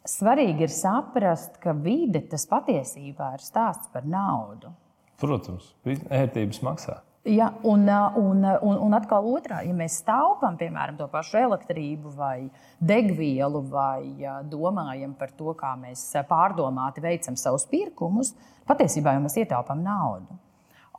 Svarīgi 0.09 0.65
ir 0.65 0.73
saprast, 0.73 1.59
ka 1.63 1.75
vide 1.77 2.23
tas 2.31 2.47
patiesībā 2.49 3.35
ir 3.37 3.45
stāsts 3.45 3.91
par 3.93 4.07
naudu. 4.09 4.73
Protams, 5.21 5.75
ērtības 5.85 6.63
maksā. 6.65 7.03
Ja, 7.29 7.51
un, 7.67 7.83
un, 8.17 8.45
un, 8.63 8.77
un 8.87 8.97
atkal 8.97 9.27
otrā, 9.29 9.59
ja 9.67 9.75
mēs 9.77 9.99
taupām 10.07 10.57
piemēram 10.57 10.97
to 10.97 11.09
pašu 11.13 11.37
elektrību 11.43 12.13
vai 12.17 12.49
degvielu, 12.81 13.61
vai 13.69 14.31
domājam 14.49 15.13
par 15.19 15.35
to, 15.37 15.53
kā 15.59 15.75
mēs 15.77 16.07
pārdomāti 16.31 17.05
veicam 17.05 17.37
savus 17.37 17.67
pirkumus, 17.69 18.33
patiesībā 18.71 19.17
jau 19.17 19.25
mēs 19.27 19.37
ietaupām 19.43 19.83
naudu. 19.85 20.39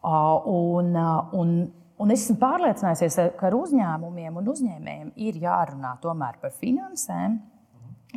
Un, 0.03 0.93
un, 1.35 1.53
un 1.99 2.15
es 2.15 2.25
esmu 2.25 2.37
pārliecinājusies, 2.39 3.17
ka 3.39 3.49
ar 3.49 3.57
uzņēmumiem 3.57 4.37
un 4.39 4.51
uzņēmējiem 4.53 5.13
ir 5.27 5.39
jārunā 5.43 5.97
tomēr 6.03 6.39
par 6.41 6.53
finansēm. 6.55 7.39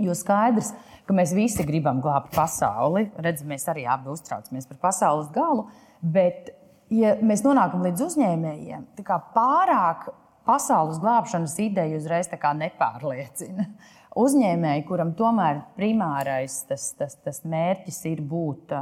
Jo 0.01 0.15
skaidrs, 0.17 0.71
ka 1.05 1.15
mēs 1.17 1.35
visi 1.37 1.67
gribam 1.69 1.99
glābt 2.01 2.31
pasauli. 2.33 3.11
Redz, 3.21 3.43
mēs 3.45 3.67
arī 3.69 3.83
abi 3.91 4.09
uztraucamies 4.15 4.71
par 4.71 4.79
pasaules 4.87 5.29
galu. 5.35 5.67
Uh, 5.67 5.89
Bet, 6.03 6.51
ja 6.91 7.15
mēs 7.23 7.45
nonākam 7.47 7.85
līdz 7.87 8.03
uzņēmējiem, 8.09 8.89
tad 8.99 9.29
pārāk 9.37 10.09
pasaules 10.49 10.99
glābšanas 11.03 11.55
ideja 11.62 12.01
uzreiz 12.01 12.31
nepārliecina. 12.59 13.69
Uzņēmēji, 14.19 14.85
kuram 14.88 15.14
tomēr 15.16 15.62
primārais 15.76 16.59
tas, 16.69 16.90
tas, 16.99 17.16
tas 17.25 17.40
mērķis 17.49 18.02
ir 18.11 18.21
būt 18.28 18.75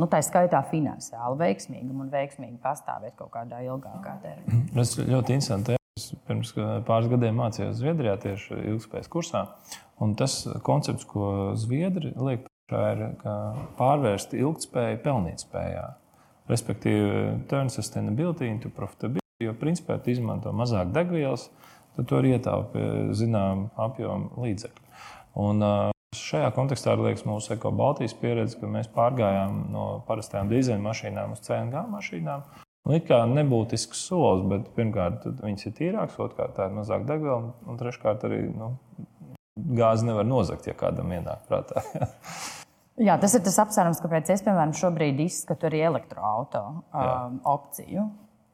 nu, 0.00 0.08
tā 0.08 0.22
skaitā 0.24 0.62
finansiāli 0.70 1.40
veiksmīgam 1.42 2.06
un 2.06 2.12
veiksmīgi 2.12 2.56
pastāvēt 2.62 3.18
kaut 3.18 3.34
kādā 3.34 3.60
ilgākā 3.66 4.16
termiņā. 4.24 4.62
Tas 4.72 4.96
ļoti 5.00 5.36
interesanti. 5.36 5.76
Es 6.00 6.08
pirms 6.24 6.54
pāris 6.88 7.10
gadiem 7.12 7.36
mācījos 7.36 7.76
Zviedrijā 7.82 8.16
tieši 8.22 8.62
ilgspējas 8.72 9.12
kursā. 9.12 9.42
Tas 10.16 10.38
koncepts, 10.64 11.04
ko 11.10 11.52
Zviedri 11.60 12.14
liek 12.16 12.48
ir 12.72 13.02
pārvērst 13.76 14.32
ilgspēju 14.38 15.02
pelnītspējā. 15.04 15.84
Respektīvi, 16.48 17.10
turn 17.50 17.68
sustainability 17.70 18.48
into 18.48 18.72
profitability, 18.72 19.44
jo 19.44 19.52
principā 19.58 19.98
tu 20.02 20.10
izmanto 20.14 20.50
mazāk 20.56 20.90
degvielas, 20.94 21.50
tad 21.96 22.08
tur 22.10 22.28
ietaupi 22.28 23.14
zinām 23.18 23.68
apjomu 23.80 24.46
līdzekļu. 24.46 24.86
Un, 25.42 25.66
Šajā 26.12 26.50
kontekstā 26.52 26.92
liekas 27.00 27.22
mūsu 27.24 27.54
ekobaltijas 27.54 28.12
pieredze, 28.20 28.58
ka 28.60 28.68
mēs 28.68 28.90
pārgājām 28.92 29.54
no 29.72 29.84
parastajām 30.04 30.50
dīzeļmašīnām 30.50 31.32
uz 31.32 31.40
CNG 31.46 31.86
mašīnām. 31.88 32.42
Un 32.84 32.96
it 32.98 33.06
kā 33.08 33.22
nebūtisks 33.30 34.02
solis, 34.10 34.42
bet 34.50 34.66
pirmkārt, 34.76 35.24
viņas 35.40 35.68
ir 35.68 35.74
tīrākas, 35.78 36.18
otrkārt, 36.20 36.52
tā 36.58 36.66
ir 36.68 36.76
mazāk 36.76 37.06
degviela, 37.08 37.54
un 37.64 37.80
treškārt, 37.80 38.26
arī 38.28 38.42
nu, 38.50 38.74
gāzi 39.78 40.08
nevar 40.08 40.28
nozagt, 40.28 40.68
ja 40.68 40.74
kādam 40.76 41.14
ienāk 41.16 41.46
prātā. 41.48 41.84
Jā, 43.06 43.16
tas 43.20 43.32
ir 43.38 43.44
tas 43.46 43.56
apsvērums, 43.62 44.02
kāpēc 44.04 44.34
es, 44.34 44.42
piemēram, 44.44 44.74
šobrīd 44.76 45.22
izskatu 45.24 45.70
arī 45.70 45.80
elektroautorātu 45.88 46.82
um, 46.92 47.38
opciju. 47.48 48.04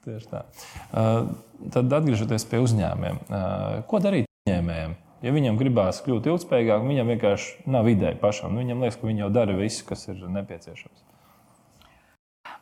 Tieši 0.08 0.30
tā. 0.30 0.44
Uh, 0.88 1.28
tad 1.74 1.92
atgriežoties 1.98 2.46
pie 2.48 2.62
uzņēmumiem, 2.64 3.20
uh, 3.28 3.82
ko 3.90 4.00
darīt 4.00 4.28
uzņēmējiem? 4.46 4.96
Ja 5.26 5.34
viņam 5.34 5.58
gribās 5.58 5.98
kļūt 6.06 6.28
ilgspējīgākam, 6.30 6.88
viņam 6.92 7.12
vienkārši 7.12 7.68
nav 7.74 7.88
ideja 7.90 8.14
pašam. 8.20 8.54
Nu, 8.54 8.62
viņam 8.62 8.84
liekas, 8.84 8.98
ka 9.00 9.08
viņi 9.08 9.24
jau 9.24 9.30
dara 9.34 9.56
visu, 9.58 9.82
kas 9.88 10.06
ir 10.08 10.22
nepieciešams. 10.30 11.02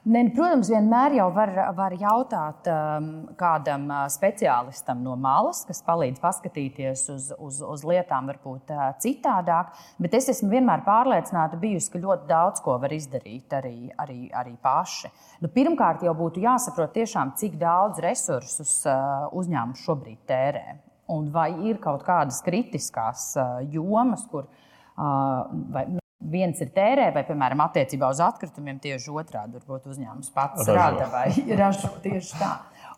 Ne, 0.07 0.21
protams, 0.31 0.69
vienmēr 0.71 1.17
jau 1.17 1.25
var, 1.35 1.51
var 1.75 1.95
jautāt 1.99 2.69
um, 2.71 3.07
kādam 3.35 3.89
uh, 3.91 4.05
speciālistam 4.07 5.01
no 5.03 5.17
malas, 5.19 5.65
kas 5.67 5.83
palīdz 5.83 6.21
paskatīties 6.23 7.03
uz, 7.11 7.27
uz, 7.43 7.59
uz 7.67 7.83
lietām, 7.83 8.29
varbūt 8.31 8.71
uh, 8.71 8.85
citādāk. 9.03 9.73
Bet 9.99 10.15
es 10.15 10.31
esmu 10.31 10.53
vienmēr 10.53 10.85
pārliecināta, 10.87 11.59
bijusi, 11.59 11.91
ka 11.91 12.03
ļoti 12.05 12.31
daudz 12.31 12.63
ko 12.63 12.79
var 12.85 12.95
izdarīt 12.95 13.59
arī, 13.59 13.75
arī, 13.99 14.21
arī 14.31 14.55
paši. 14.63 15.11
Nu, 15.43 15.51
pirmkārt, 15.51 16.07
jau 16.07 16.15
būtu 16.15 16.47
jāsaprot, 16.47 16.95
tiešām, 16.95 17.35
cik 17.43 17.59
daudz 17.59 17.99
resursus 18.07 18.79
uh, 18.87 19.27
uzņēmums 19.35 19.83
šobrīd 19.89 20.23
tērē 20.31 20.67
un 21.19 21.31
vai 21.35 21.51
ir 21.67 21.83
kaut 21.83 22.07
kādas 22.07 22.39
kritiskās 22.47 23.33
jomas, 23.75 24.23
kur 24.31 24.47
vai, 24.97 25.85
nu, 25.91 26.03
viens 26.31 26.61
ir 26.63 26.71
tērē, 26.75 27.11
vai, 27.15 27.23
piemēram, 27.29 27.63
attiecībā 27.67 28.09
uz 28.13 28.21
atkritumiem 28.25 28.81
tieši 28.83 29.13
otrādi. 29.13 29.59
Varbūt 29.61 29.91
uzņēmums 29.93 30.33
pats 30.35 30.65
ražo. 30.65 30.77
rada 30.77 31.09
vai 31.13 31.29
ražo 31.61 31.93
tieši 32.05 32.41
tā. 32.41 32.53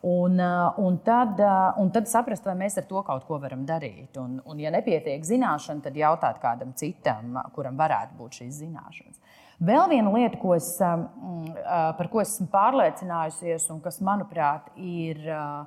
Un, 0.09 0.39
un, 0.79 0.99
tad, 1.03 1.41
un 1.83 1.89
tad 1.95 2.07
saprast, 2.07 2.45
vai 2.47 2.55
mēs 2.61 2.79
ar 2.79 2.87
to 2.87 3.01
kaut 3.07 3.25
ko 3.27 3.41
varam 3.43 3.65
darīt. 3.67 4.15
Un, 4.23 4.37
un 4.47 4.61
ja 4.63 4.71
nepietiek 4.75 5.25
zināšana, 5.27 5.83
tad 5.89 5.99
jautāt 5.99 6.39
kādam 6.43 6.71
citam, 6.79 7.41
kuram 7.57 7.79
varētu 7.81 8.15
būt 8.21 8.43
šīs 8.43 8.61
zināšanas. 8.63 9.19
Vēl 9.59 9.89
viena 9.91 10.13
lieta, 10.15 10.39
ko 10.39 10.55
es, 10.55 10.71
par 10.79 12.11
ko 12.13 12.23
esmu 12.23 12.47
pārliecinājusies, 12.53 13.67
un 13.75 13.83
kas, 13.83 13.99
manuprāt, 14.07 14.71
ir 14.79 15.19
uh, 15.27 15.67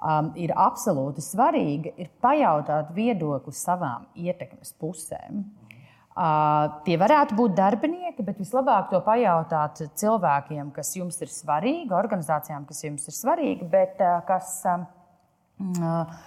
um, 0.00 0.30
ir 0.38 0.52
absolūti 0.56 1.22
svarīga, 1.24 1.92
ir 2.00 2.10
pajautāt 2.22 2.92
viedokli 2.96 3.54
savām 3.56 4.06
ietekmes 4.18 4.74
pusēm. 4.80 5.44
Tie 6.84 6.96
varētu 6.98 7.36
būt 7.38 7.54
darbinieki, 7.54 8.24
bet 8.26 8.40
vislabāk 8.42 8.88
to 8.90 8.98
pajautāt 9.04 9.78
cilvēkiem, 10.00 10.72
kas 10.74 10.90
jums 10.98 11.20
ir 11.22 11.30
svarīgi, 11.30 11.94
organizācijām, 11.94 12.66
kas 12.66 12.82
jums 12.82 13.06
ir 13.06 13.14
svarīgi, 13.14 13.68
bet 13.70 14.02
kas, 14.26 14.56
uh, 14.66 16.18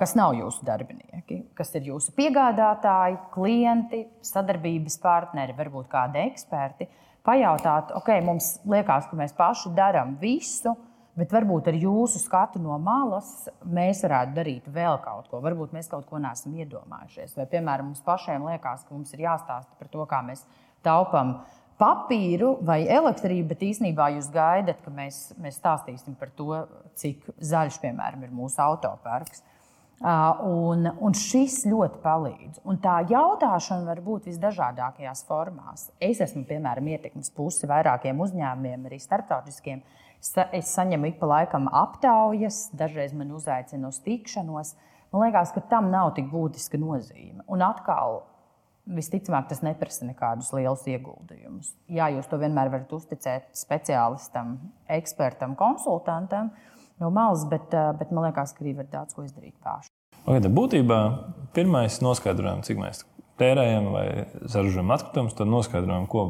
kas 0.00 0.16
nav 0.16 0.34
jūsu 0.40 0.64
darbinieki, 0.64 1.42
kas 1.54 1.74
ir 1.76 1.92
jūsu 1.92 2.16
piegādātāji, 2.16 3.20
klienti, 3.36 4.06
sadarbības 4.24 4.96
partneri, 5.04 5.54
varbūt 5.58 5.92
kādi 5.92 6.24
eksperti. 6.24 6.88
Pajautāt, 7.20 7.92
ok, 8.00 8.14
mums 8.24 8.54
liekas, 8.64 9.10
ka 9.10 9.20
mēs 9.20 9.36
paši 9.36 9.74
darām 9.76 10.16
visu, 10.18 10.72
uh, 10.72 10.89
Bet 11.20 11.34
varbūt 11.34 11.68
ar 11.68 11.76
jūsu 11.76 12.20
skatu 12.22 12.60
no 12.62 12.78
malas 12.80 13.50
mēs 13.68 14.00
varētu 14.06 14.32
darīt 14.38 14.68
vēl 14.72 14.96
kaut 15.04 15.26
ko. 15.28 15.42
Varbūt 15.44 15.74
mēs 15.76 15.90
kaut 15.90 16.06
ko 16.08 16.20
neesam 16.22 16.54
iedomājušies. 16.56 17.34
Vai, 17.36 17.44
piemēram, 17.50 17.90
mums 17.90 18.00
pašiem 18.06 18.46
liekas, 18.48 18.86
ka 18.86 18.96
mums 18.96 19.12
ir 19.12 19.26
jāstāsta 19.26 19.76
par 19.76 19.90
to, 19.92 20.06
kā 20.08 20.22
mēs 20.24 20.46
taupām 20.86 21.34
papīru 21.80 22.54
vai 22.64 22.86
elektrību, 22.88 23.50
bet 23.52 23.66
īsnībā 23.68 24.08
jūs 24.16 24.30
gaidat, 24.32 24.80
ka 24.84 24.92
mēs, 24.94 25.20
mēs 25.40 25.60
stāstīsim 25.60 26.16
par 26.16 26.32
to, 26.36 26.64
cik 27.00 27.28
zaļš, 27.36 27.80
piemēram, 27.84 28.24
ir 28.24 28.34
mūsu 28.40 28.62
autoparks. 28.64 29.44
Un, 30.00 30.86
un 31.04 31.12
šis 31.16 31.66
ļoti 31.68 31.98
palīdz. 32.00 32.62
Un 32.64 32.78
tā 32.80 33.02
jautāšana 33.10 33.84
var 33.84 33.98
būt 34.00 34.30
visdažādākajās 34.30 35.26
formās. 35.28 35.90
Es 36.00 36.22
esmu, 36.24 36.46
piemēram, 36.48 36.88
ietekmes 36.94 37.28
pusi 37.36 37.68
vairākiem 37.68 38.22
uzņēmumiem, 38.24 38.88
arī 38.88 39.04
starptautiskiem 39.04 39.82
uzņēmumiem 39.82 39.98
Es 40.20 40.74
saņemu 40.74 41.08
ik 41.08 41.20
pa 41.20 41.28
laikam 41.30 41.68
aptaujas, 41.72 42.66
dažreiz 42.76 43.14
man 43.16 43.32
uzaicina 43.32 43.88
uz 43.88 44.00
tikšanos. 44.04 44.74
Man 45.10 45.24
liekas, 45.24 45.54
ka 45.54 45.62
tam 45.70 45.88
nav 45.90 46.12
tik 46.14 46.28
būtiska 46.30 46.78
nozīme. 46.78 47.40
Un 47.50 47.64
atkal, 47.64 48.20
visticamāk, 48.90 49.48
tas 49.50 49.62
neprasa 49.64 50.06
nekādus 50.06 50.52
lielus 50.54 50.84
ieguldījumus. 50.90 51.72
Jā, 51.90 52.10
jūs 52.14 52.28
to 52.30 52.38
vienmēr 52.40 52.70
varat 52.72 52.92
uzticēt 52.94 53.48
speciālistam, 53.56 54.58
ekspertam, 54.92 55.56
konsultantam 55.58 56.52
no 57.00 57.10
malas, 57.14 57.46
bet, 57.48 57.72
eh, 57.72 57.92
bet 57.98 58.12
man 58.12 58.28
liekas, 58.28 58.52
ka 58.54 58.64
arī 58.64 58.76
var 58.76 58.90
daudz 58.92 59.16
ko 59.16 59.24
izdarīt 59.24 59.56
paši. 59.64 59.88
Okay, 60.26 60.52
būtībā 60.52 61.00
pirmais 61.56 61.96
noskaidrojums, 62.04 62.68
cik 62.68 62.76
mēs 62.76 63.04
tērējam 63.40 63.90
vai 63.94 64.06
saražojam 64.44 64.92
atkritumus, 64.92 65.34
tad 65.38 65.48
noskaidrojam, 65.48 66.06
ko 66.10 66.26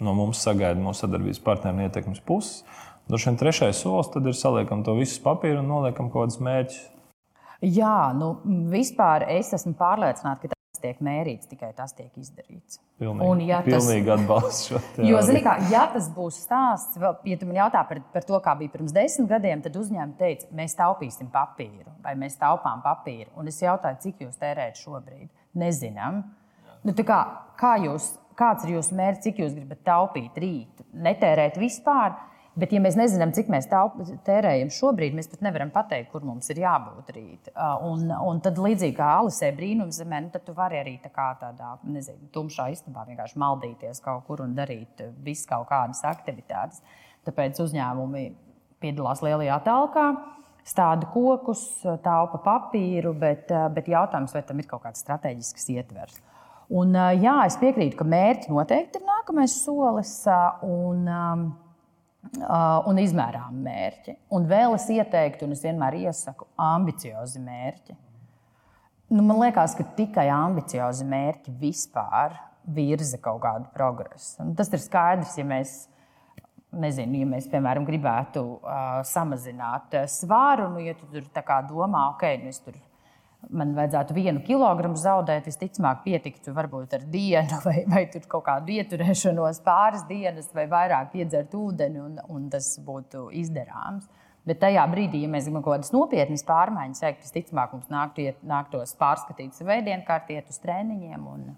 no 0.00 0.14
mums 0.16 0.40
sagaida 0.44 0.80
mūsu 0.80 1.04
sadarbības 1.04 1.40
partneru 1.44 1.86
ietekmes 1.86 2.22
puses. 2.24 2.64
Droši 3.06 3.30
vien 3.30 3.38
trešais 3.38 3.80
solis 3.84 4.10
tad 4.12 4.26
ir 4.26 4.34
saliekam 4.34 4.82
to 4.86 4.96
visu 4.98 5.22
papīru 5.24 5.62
un 5.62 5.70
noliekam 5.70 6.10
kaut 6.10 6.26
kādus 6.26 6.42
mērķus. 6.42 6.82
Jā, 7.64 8.12
nu, 8.16 8.34
vispār 8.72 9.24
es 9.32 9.52
esmu 9.56 9.72
pārliecināta, 9.78 10.42
ka 10.42 10.52
tas 10.52 10.82
tiek 10.82 10.98
mērīts, 11.00 11.48
tikai 11.48 11.70
tas 11.76 11.94
tiek 11.96 12.10
izdarīts. 12.20 12.82
Pilnīgi, 13.00 13.28
un, 13.30 13.40
ja 13.46 13.62
pilnīgi 13.64 14.10
tas, 14.10 14.20
atbalstu 14.20 14.74
šo 14.74 14.82
teoriju. 14.90 15.12
Jo, 15.14 15.22
zini, 15.24 15.42
kā, 15.46 15.54
ja 15.72 15.86
tas 15.94 16.10
būs 16.12 16.42
stāsts, 16.44 16.98
ja 17.00 17.38
tu 17.40 17.48
man 17.48 17.62
jautā 17.62 17.86
par, 17.88 18.02
par 18.12 18.26
to, 18.28 18.36
kā 18.44 18.56
bija 18.58 18.74
pirms 18.74 18.92
desmit 18.96 19.30
gadiem, 19.30 19.64
tad 19.64 19.78
uzņēmumi 19.80 20.18
teica, 20.20 20.50
mēs 20.58 20.76
taupīsim 20.76 21.32
papīru 21.32 21.96
vai 22.06 22.14
mēs 22.18 22.38
taupām 22.40 22.82
papīru. 22.84 23.30
Un 23.40 23.50
es 23.50 23.58
jautāju, 23.62 23.98
cik 24.04 24.22
jūs 24.26 24.38
tērējat 24.40 24.78
šobrīd? 24.78 25.28
Nezinām. 25.58 26.22
Nu, 26.86 26.94
kā, 27.06 27.18
kā 27.58 27.74
jūs, 27.82 28.12
kāds 28.38 28.66
ir 28.66 28.76
jūsu 28.76 28.96
mērķis, 28.98 29.24
cik 29.26 29.42
jūs 29.42 29.56
gribat 29.56 29.82
taupīt 29.86 30.38
rīt? 30.42 30.84
Netērēt 31.06 31.58
vispār. 31.60 32.14
Bet, 32.56 32.70
ja 32.72 32.80
mēs 32.80 32.94
nezinām, 32.96 33.34
cik 33.36 33.50
mēs 33.52 33.66
tērējam 33.68 34.70
šobrīd, 34.72 35.12
mēs 35.18 35.26
pat 35.28 35.42
nevaram 35.44 35.68
pateikt, 35.74 36.08
kur 36.08 36.22
mums 36.24 36.48
ir 36.54 36.62
jābūt 36.62 37.10
rīt. 37.12 37.50
Un, 37.84 38.06
un 38.08 38.38
tad, 38.44 38.56
līdzīgi 38.64 38.96
kā 38.96 39.10
Alisē 39.18 39.50
brīnumzemē, 39.58 40.22
nu, 40.24 40.30
tad 40.32 40.46
tu 40.46 40.54
vari 40.56 40.78
arī 40.80 40.94
tā 41.02 41.10
kā 41.12 41.26
tādā 41.36 41.74
nezinu, 41.84 42.30
tumšā 42.32 42.70
istabā 42.72 43.04
vienkārši 43.10 43.36
maldīties 43.42 44.00
kaut 44.04 44.24
kur 44.28 44.40
un 44.46 44.54
darīt 44.56 45.02
visu 45.26 45.44
kaut 45.50 45.68
kādas 45.68 46.00
aktivitātes. 46.08 46.80
Tāpēc 47.28 47.60
uzņēmumi 47.60 48.24
piedalās 48.80 49.20
lielajā 49.26 49.60
telkā. 49.66 50.06
Stāda 50.66 51.10
kokus, 51.12 51.66
taupa 52.02 52.40
papīru, 52.42 53.12
bet, 53.20 53.52
bet 53.76 53.92
jautājums, 53.92 54.32
vai 54.32 54.42
tam 54.48 54.64
ir 54.64 54.70
kaut 54.72 54.86
kāds 54.86 55.04
strateģisks 55.04 55.68
ietvers. 55.76 56.24
Un, 56.72 56.96
jā, 57.20 57.36
es 57.44 57.60
piekrītu, 57.60 58.00
ka 58.00 58.08
mērķi 58.08 58.50
noteikti 58.50 58.98
ir 58.98 59.06
nākamais 59.12 59.60
solis. 59.60 60.16
Un, 60.64 61.04
um, 61.04 61.46
Uh, 61.56 61.65
un 62.86 62.98
izmērām 63.00 63.60
mērķi. 63.66 64.16
Un 64.34 64.48
vēl 64.50 64.76
es 64.76 64.88
ieteiktu, 64.92 65.46
un 65.46 65.54
es 65.56 65.62
vienmēr 65.64 65.98
iesaku, 66.06 66.48
ambiciozi 66.60 67.42
mērķi. 67.42 67.96
Nu, 69.12 69.22
man 69.22 69.38
liekas, 69.44 69.76
ka 69.78 69.86
tikai 69.98 70.26
ambiciozi 70.34 71.06
mērķi 71.06 71.54
vispār 71.60 72.34
virza 72.66 73.20
kaut 73.22 73.44
kādu 73.44 73.70
progresu. 73.74 74.40
Un 74.42 74.56
tas 74.58 74.72
ir 74.74 74.82
skaidrs, 74.82 75.36
ja 75.38 75.44
mēs, 75.46 75.76
nezinu, 76.74 77.20
ja 77.22 77.28
mēs 77.30 77.46
piemēram, 77.52 77.86
gribētu 77.86 78.42
uh, 78.56 78.98
samazināt 79.06 79.94
svāru, 80.10 80.72
nu, 80.74 80.82
ja 80.82 80.96
tu 80.98 81.06
tur 81.12 81.28
domā, 81.70 82.08
ok, 82.16 82.26
nu, 82.42 82.50
es 82.50 82.58
tur 82.64 82.74
man 83.50 83.72
vajadzētu 83.76 84.14
vienu 84.16 84.42
kilogramu 84.46 84.98
zaudēt, 84.98 85.46
visticamāk, 85.48 86.02
pietiktu 86.04 86.54
varbūt 86.56 86.96
ar 86.98 87.06
dienu, 87.12 87.60
vai, 87.66 87.78
vai 87.90 88.04
kaut 88.26 88.46
kādu 88.48 88.76
ieturēšanos 88.76 89.62
pāris 89.66 90.06
dienas, 90.10 90.50
vai 90.56 90.66
vairāk 90.70 91.16
iedzert 91.20 91.54
ūdeni, 91.56 92.02
un, 92.02 92.20
un 92.32 92.46
tas 92.52 92.74
būtu 92.86 93.28
izdarāms. 93.42 94.08
Bet 94.46 94.60
tajā 94.62 94.84
brīdī, 94.86 95.24
ja 95.24 95.30
mēs 95.30 95.48
gribam 95.48 95.64
kaut 95.64 95.80
kādas 95.80 95.90
nopietnas 95.90 96.44
pārmaiņas 96.46 97.02
veikt, 97.02 97.24
visticamāk, 97.26 97.72
mums 97.74 97.90
nāktu, 97.90 98.28
nāktos 98.46 98.94
pārskatīt 99.00 99.58
savu 99.58 99.74
ēdienkārti, 99.74 100.38
iet 100.38 100.52
uz 100.52 100.60
treniņiem 100.62 101.24
un, 101.32 101.48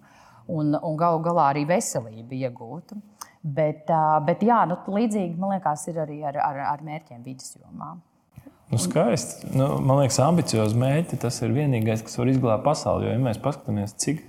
un, 0.49 0.73
un 0.73 0.97
galu 0.97 1.21
galā 1.25 1.51
arī 1.53 1.67
veselību 1.69 2.39
iegūt. 2.39 2.97
Bet, 3.45 3.93
bet 4.27 4.41
jā, 4.43 4.63
nu, 4.69 4.81
līdzīgi 4.89 5.37
man 5.39 5.55
liekas, 5.55 5.85
ir 5.93 6.01
arī 6.03 6.23
ar, 6.27 6.41
ar, 6.43 6.63
ar 6.73 6.85
mērķiem 6.85 7.21
vidas 7.27 7.53
jomā. 7.59 7.93
Nu, 8.69 8.79
skaisti. 8.81 9.49
Nu, 9.57 9.71
man 9.81 10.03
liekas, 10.03 10.19
ambiciozi 10.21 10.77
mērķi 10.79 11.21
tas 11.23 11.41
ir 11.41 11.55
vienīgais, 11.57 12.05
kas 12.05 12.19
var 12.21 12.29
izglābt 12.29 12.67
pasauli. 12.67 13.09
Jo, 13.09 13.15
ja 13.17 13.23
mēs 13.23 13.41
paskatāmies, 13.41 13.97
cik 14.01 14.21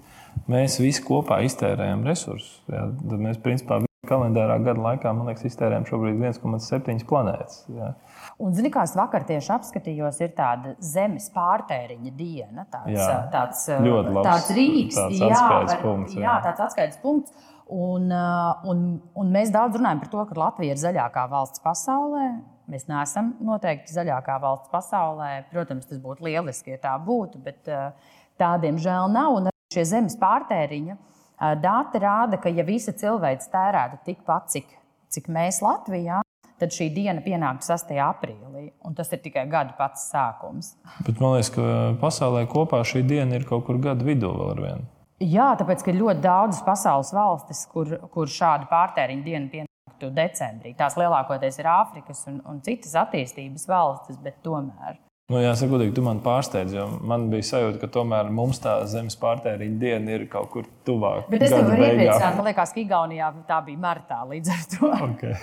mēs 0.51 0.79
visi 0.79 1.03
kopā 1.03 1.41
iztērējam 1.47 2.05
resursus. 2.07 2.61
Jā, 2.71 2.87
tad 3.01 3.23
mēs 3.25 3.41
principā 3.43 3.81
kalendārā 4.09 4.55
gada 4.63 4.79
laikā, 4.81 5.11
man 5.13 5.27
liekas, 5.29 5.43
iztērējam 5.49 5.85
šobrīd 5.89 6.21
1,7 6.21 7.03
planētas. 7.09 7.65
Jā. 7.75 7.91
Un, 8.39 8.53
zini, 8.55 8.71
kā 8.73 8.85
es 8.87 8.95
vakar 8.97 9.25
tieši 9.27 9.51
apskatījos, 9.57 10.21
ir 10.23 10.31
tāda 10.37 10.73
zemes 10.83 11.27
pārtēriņa 11.35 12.13
diena. 12.15 12.65
Tāds, 12.71 12.95
Jā, 12.95 13.09
tāds, 13.33 13.65
ļoti 13.69 14.13
labs, 14.15 14.29
tāds 14.29 14.53
rīks, 14.55 14.99
tāds 14.99 15.19
jā, 15.19 15.31
atskaites 15.33 15.81
punkts, 15.83 16.15
jā. 16.15 16.23
jā, 16.23 16.37
tāds 16.47 16.63
atskaites 16.69 17.01
punkts. 17.03 17.49
Un, 17.69 18.07
uh, 18.09 18.63
un, 18.71 18.85
un 19.19 19.35
mēs 19.35 19.51
daudz 19.53 19.77
runājam 19.77 19.99
par 20.01 20.13
to, 20.13 20.23
ka 20.31 20.39
Latvija 20.39 20.73
ir 20.73 20.81
zaļākā 20.81 21.27
valsts 21.29 21.61
pasaulē. 21.61 22.29
Mēs 22.69 22.85
neesam 22.89 23.33
noteikti 23.41 23.93
zaļākā 23.95 24.37
valsts 24.43 24.69
pasaulē. 24.73 25.29
Protams, 25.49 25.87
tas 25.89 26.01
būtu 26.01 26.27
lieliski, 26.27 26.75
ja 26.75 26.81
tā 26.83 26.95
būtu, 27.01 27.41
bet 27.43 27.69
uh, 27.71 27.93
tā 28.39 28.53
diemžēl 28.61 29.09
nav. 29.13 29.37
Un 29.39 29.51
šie 29.73 29.85
zemes 29.89 30.17
pārtēriņa 30.21 30.95
uh, 30.95 31.53
dati 31.61 32.01
rāda, 32.03 32.39
ka 32.41 32.53
ja 32.53 32.65
visa 32.67 32.93
cilvēks 32.93 33.49
tērētu 33.53 34.03
tikpat, 34.05 34.51
cik, 34.53 34.75
cik 35.09 35.31
mēs 35.33 35.63
Latvijā, 35.65 36.21
tad 36.59 36.75
šī 36.75 36.89
diena 36.93 37.23
pienāktu 37.25 37.65
6. 37.71 37.95
aprīlī. 38.05 38.69
Un 38.85 38.95
tas 38.97 39.09
ir 39.15 39.23
tikai 39.23 39.47
gada 39.49 39.73
pats 39.79 40.09
sākums. 40.11 40.75
Bet 41.07 41.21
man 41.23 41.37
liekas, 41.37 41.53
ka 41.55 41.65
pasaulē 42.01 42.45
kopā 42.51 42.83
šī 42.85 43.05
diena 43.07 43.39
ir 43.39 43.47
kaut 43.49 43.65
kur 43.67 43.81
gada 43.81 44.05
vidū 44.05 44.31
vēl 44.35 44.53
ar 44.53 44.63
vienu. 44.67 44.89
Jā, 45.19 45.49
tāpēc 45.59 45.81
ir 45.89 45.97
ļoti 45.99 46.21
daudzas 46.23 46.61
pasaules 46.63 47.09
valstis, 47.11 47.65
kur, 47.71 47.89
kur 48.13 48.29
šāda 48.31 48.69
pārtēriņa 48.71 49.25
diena 49.25 49.67
pienāktu 49.99 50.15
decembrī. 50.15 50.73
Tās 50.77 50.97
lielākoties 50.97 51.59
ir 51.59 51.67
Āfrikas 51.67 52.25
un, 52.27 52.41
un 52.45 52.61
citas 52.61 52.95
attīstības 52.95 53.67
valstis, 53.67 54.17
bet 54.21 54.41
tomēr. 54.43 54.97
Nu, 55.29 55.37
jāsaka, 55.37 55.69
godīgi, 55.75 55.93
tu 55.93 56.01
man 56.01 56.21
pārsteidz, 56.21 56.73
jo 56.73 56.87
man 57.05 57.29
bija 57.29 57.43
sajūta, 57.43 57.79
ka 57.79 57.87
tomēr 57.87 58.31
mums 58.33 58.59
tā 58.59 58.79
zemes 58.89 59.15
pārtēriņa 59.19 59.77
diena 59.79 60.15
ir 60.15 60.25
kaut 60.27 60.49
kur 60.49 60.65
tuvāk. 60.85 61.27
Bet 61.29 61.43
es 61.45 61.53
tev 61.53 61.67
varu 61.69 61.85
iepriecināt, 61.85 62.35
man 62.35 62.49
liekas, 62.49 62.73
ka 62.73 62.81
Igaunijā 62.81 63.29
tā 63.47 63.59
bija 63.67 63.77
martā 63.77 64.23
līdz 64.25 64.55
ar 64.55 64.65
to. 64.73 64.89
Okay. 65.09 65.35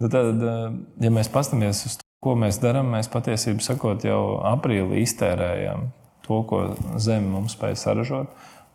Nu, 0.00 0.08
tad, 0.10 0.40
eh, 0.42 0.72
ja 1.04 1.10
mēs 1.12 1.28
paskatāmies 1.30 1.84
uz 1.86 1.98
to, 2.00 2.06
ko 2.24 2.32
mēs 2.38 2.58
darām, 2.62 2.88
mēs 2.96 3.10
patiesībā 3.12 3.62
sakot, 3.62 4.02
jau 4.08 4.40
aprīlī 4.48 5.04
iztērējam 5.04 5.90
to, 6.24 6.40
ko 6.48 6.64
zeme 6.96 7.28
mums 7.28 7.54
spēja 7.58 7.78
saražot. 7.78 8.32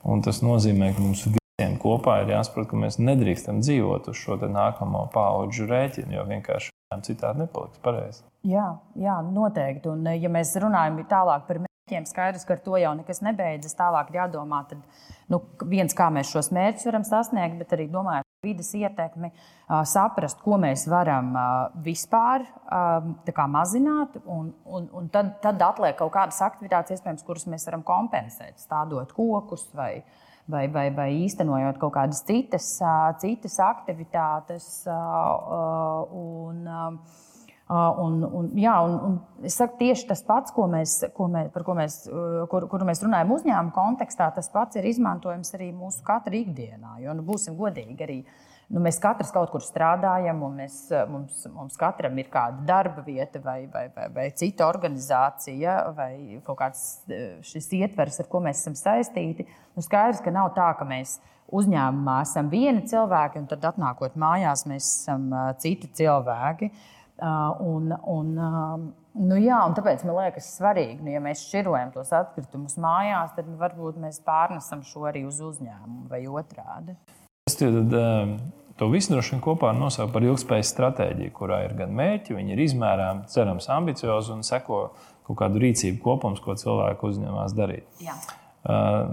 Un 0.08 0.22
tas 0.24 0.40
nozīmē, 0.46 0.94
ka 0.96 1.04
mums 1.04 1.26
visiem 1.60 1.78
kopā 1.80 2.22
ir 2.24 2.32
jāsaprot, 2.32 2.70
ka 2.72 2.78
mēs 2.80 2.98
nedrīkstam 3.04 3.60
dzīvot 3.60 4.08
uz 4.10 4.18
šo 4.18 4.38
nākamo 4.40 5.10
pauģu 5.12 5.68
rēķinu, 5.68 6.16
jo 6.16 6.24
vienkārši 6.30 6.72
citādi 7.04 7.44
nepaliks 7.44 7.82
pareizi. 7.84 8.24
Jā, 8.48 8.80
jā, 8.96 9.20
noteikti. 9.22 9.90
Un, 9.92 10.08
ja 10.16 10.30
mēs 10.32 10.56
runājam 10.56 11.02
tālāk 11.10 11.44
par 11.48 11.60
mērķiem, 11.66 12.06
skaidrs, 12.08 12.46
ka 12.48 12.56
ar 12.56 12.62
to 12.64 12.80
jau 12.80 12.94
nekas 12.96 13.20
nebeidzas. 13.22 13.76
Tālāk 13.76 14.10
ir 14.10 14.22
jādomā, 14.22 14.62
tad, 14.70 14.80
nu, 15.28 15.42
viens, 15.68 15.94
kā 15.94 16.08
mēs 16.10 16.32
šos 16.32 16.50
mērķus 16.56 16.88
varam 16.88 17.04
sasniegt, 17.04 17.60
bet 17.60 17.76
arī 17.76 17.90
domājot 17.92 18.24
par 18.24 18.48
vidas 18.48 18.72
ietekmi, 18.80 19.34
saprast, 19.92 20.40
ko 20.46 20.62
mēs 20.64 20.88
varam 20.90 21.36
vispār 21.84 22.48
kā 23.36 23.50
mazināt. 23.52 24.16
Un, 24.24 24.54
un, 24.64 24.88
un 24.96 25.12
tad, 25.12 25.36
tad 25.44 25.60
atliek 25.68 26.00
kaut 26.00 26.16
kādas 26.16 26.40
aktivitātes, 26.48 26.96
iespējams, 26.96 27.28
kuras 27.28 27.46
mēs 27.52 27.68
varam 27.68 27.84
kompensēt, 27.84 28.56
stādot 28.64 29.12
kokus 29.18 29.68
vai, 29.76 30.00
vai, 30.50 30.66
vai, 30.74 30.90
vai 30.96 31.10
īstenojot 31.24 31.80
kaut 31.82 31.96
kādas 31.96 32.24
citas, 32.28 32.76
citas 33.22 33.58
aktivitātes. 33.64 34.70
Un, 34.90 36.66
Uh, 37.70 38.00
un, 38.02 38.24
un, 38.34 38.46
jā, 38.58 38.72
un, 38.82 38.94
un 39.06 39.46
es 39.46 39.54
saku, 39.60 39.76
tieši 39.78 40.08
tas 40.10 40.24
pats, 40.26 40.50
ko 40.56 40.64
mēs, 40.66 40.96
ko 41.14 41.28
mēs, 41.30 41.52
par 41.54 41.62
ko 41.68 41.76
mēs, 41.78 42.00
uh, 42.10 42.40
kur, 42.50 42.64
kur 42.66 42.82
mēs 42.82 43.04
runājam 43.06 43.36
uzņēmuma 43.36 43.76
kontekstā, 43.76 44.32
tas 44.34 44.50
pats 44.50 44.80
ir 44.80 44.88
izmantojams 44.90 45.54
arī 45.54 45.68
mūsu 45.78 46.02
katra 46.08 46.34
ikdienā. 46.40 46.96
Jo, 47.04 47.14
nu, 47.14 47.22
būsim 47.28 47.54
godīgi, 47.60 48.00
arī 48.08 48.18
nu, 48.70 48.82
mēs 48.84 49.00
katrs 49.02 49.32
kaut 49.34 49.52
kur 49.54 49.64
strādājam, 49.66 50.44
un 50.46 50.60
mēs, 50.62 50.78
mums, 51.10 51.42
mums 51.54 51.80
katram 51.80 52.18
ir 52.22 52.30
kāda 52.34 52.64
darba 52.68 53.04
vieta, 53.06 53.42
vai, 53.44 53.64
vai, 53.74 53.88
vai, 53.96 54.08
vai 54.16 54.28
cita 54.38 54.68
organizācija, 54.70 55.80
vai 55.98 56.12
kaut 56.46 56.60
kāds 56.62 56.86
uh, 57.10 57.40
šis 57.46 57.72
ietvers, 57.82 58.22
ar 58.22 58.30
ko 58.32 58.44
mēs 58.46 58.64
esam 58.64 58.78
saistīti. 58.78 59.48
Nu, 59.76 59.86
skaidrs, 59.86 60.22
ka 60.26 60.34
nav 60.36 60.54
tā, 60.58 60.70
ka 60.78 60.88
mēs 60.88 61.18
uzņēmumā 61.56 62.22
esam 62.28 62.52
vieni 62.52 62.86
cilvēki, 62.90 63.42
un 63.42 63.50
tad 63.50 63.66
atnākot 63.72 64.18
mājās, 64.20 64.68
mēs 64.70 64.86
esam 65.02 65.30
uh, 65.34 65.52
citi 65.62 65.90
cilvēki. 66.02 66.70
Uh, 67.20 67.58
un, 67.68 67.90
un, 68.08 68.30
nu 69.20 69.38
jā, 69.42 69.58
un 69.68 69.74
tāpēc 69.76 70.06
man 70.08 70.16
liekas, 70.22 70.54
svarīgi, 70.56 71.02
nu, 71.04 71.12
ja 71.12 71.20
mēs 71.24 71.42
šķirojam 71.50 71.92
tos 71.98 72.14
atkritumus 72.16 72.78
mājās, 72.80 73.34
tad 73.36 73.50
varbūt 73.60 74.00
mēs 74.00 74.22
pārnesam 74.24 74.86
šo 74.88 75.04
arī 75.10 75.26
uz 75.28 75.42
uzņēmumu 75.44 76.08
vai 76.12 76.22
otrādi. 76.32 76.96
Es 77.50 77.58
tad, 77.60 77.92
to 78.80 78.88
visu 78.94 79.14
droši 79.14 79.36
vien 79.36 79.44
kopā 79.44 79.74
nosaucu 79.76 80.14
par 80.16 80.26
ilgspējas 80.26 80.72
stratēģiju, 80.74 81.36
kurā 81.36 81.64
ir 81.68 81.76
gan 81.80 81.92
mērķi, 81.98 82.38
viņi 82.38 82.56
ir 82.56 82.64
izmērāmi, 82.64 83.28
cerams, 83.32 83.68
ambiciozi 83.76 84.34
un 84.38 84.46
seko 84.48 84.82
kaut 85.28 85.40
kādu 85.44 85.62
rīcību 85.62 86.00
kopums, 86.04 86.42
ko 86.44 86.56
cilvēku 86.58 87.12
uzņēmās 87.12 87.56
darīt. 87.58 87.86
Jā. 88.04 88.16
Uh, 88.64 89.12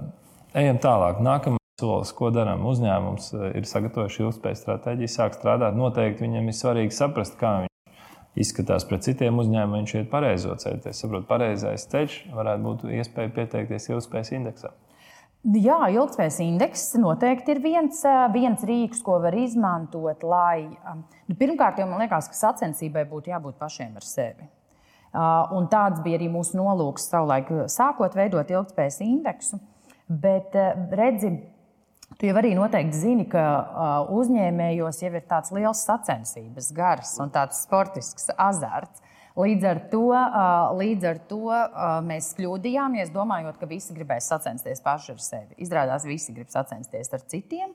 ejam 0.57 0.79
tālāk. 0.83 1.19
Nākamais 1.25 1.63
solis, 1.81 2.13
ko 2.17 2.31
darām. 2.33 2.65
Uzņēmums 2.71 3.33
ir 3.59 3.67
sagatavojuši 3.69 4.23
ilgspējas 4.25 4.63
stratēģiju, 4.65 5.13
sāk 5.13 5.37
strādāt. 5.37 5.77
Noteikti 5.77 6.25
viņam 6.25 6.49
ir 6.49 6.57
svarīgi 6.57 6.97
saprast, 6.97 7.37
kā 7.41 7.53
viņš 7.67 8.01
izskatās 8.47 8.87
pret 8.89 9.05
citiem 9.05 9.43
uzņēmumiem, 9.43 9.83
viņš 9.83 9.95
ir 9.99 10.09
pareizo 10.13 10.57
ceļu. 10.63 10.83
Es 10.89 11.03
saprotu, 11.03 11.29
pareizais 11.29 11.85
ceļš 11.93 12.19
varētu 12.37 12.65
būt 12.65 12.87
iespēja 13.01 13.35
pieteikties 13.41 13.91
ilgspējas 13.93 14.33
indeksam. 14.39 14.77
Jā, 15.47 15.77
ilgspējas 15.95 16.41
indeks 16.43 16.89
noteikti 16.99 17.53
ir 17.55 17.61
viens, 17.63 18.01
viens 18.35 18.65
rīks, 18.67 18.99
ko 19.07 19.21
var 19.23 19.37
izmantot. 19.39 20.25
Lai, 20.27 20.67
nu, 21.29 21.37
pirmkārt, 21.39 21.79
jau 21.79 21.87
man 21.87 22.03
liekas, 22.03 22.27
ka 22.33 22.35
sacensībai 22.35 23.05
būtu 23.07 23.31
jābūt 23.31 23.55
pašiem 23.61 23.95
ar 23.95 24.07
sevi. 24.07 24.49
Un 25.55 25.69
tāds 25.71 26.03
bija 26.03 26.19
arī 26.19 26.27
mūsu 26.35 26.59
nolūks 26.59 27.07
savulaik, 27.13 27.53
sākot 27.71 28.19
veidot 28.19 28.51
ilgspējas 28.51 28.99
indeksu. 29.07 29.61
Bet 30.11 30.57
redzi, 30.99 31.31
tu 32.19 32.27
jau 32.27 32.35
arī 32.43 32.57
noteikti 32.59 32.99
zini, 32.99 33.31
ka 33.31 33.47
uzņēmējos 34.19 35.03
jau 35.07 35.15
ir 35.15 35.31
tāds 35.31 35.55
liels 35.55 35.87
sacensības 35.87 36.75
gars 36.75 37.15
un 37.23 37.31
tāds 37.31 37.63
sportisks 37.63 38.33
azarts. 38.35 39.06
Līdz 39.37 39.65
ar 39.69 39.81
to, 39.93 40.07
uh, 40.17 40.71
līdz 40.79 41.07
ar 41.11 41.19
to 41.29 41.43
uh, 41.53 41.99
mēs 42.05 42.31
kļūdījāmies, 42.39 43.11
domājot, 43.13 43.59
ka 43.61 43.69
visi 43.69 43.93
gribēs 43.93 44.31
sacensties 44.33 44.81
paši 44.81 45.13
ar 45.13 45.21
sevi. 45.21 45.59
Izrādās, 45.61 46.07
visi 46.09 46.33
grib 46.33 46.49
sacensties 46.49 47.13
ar 47.13 47.25
citiem. 47.29 47.75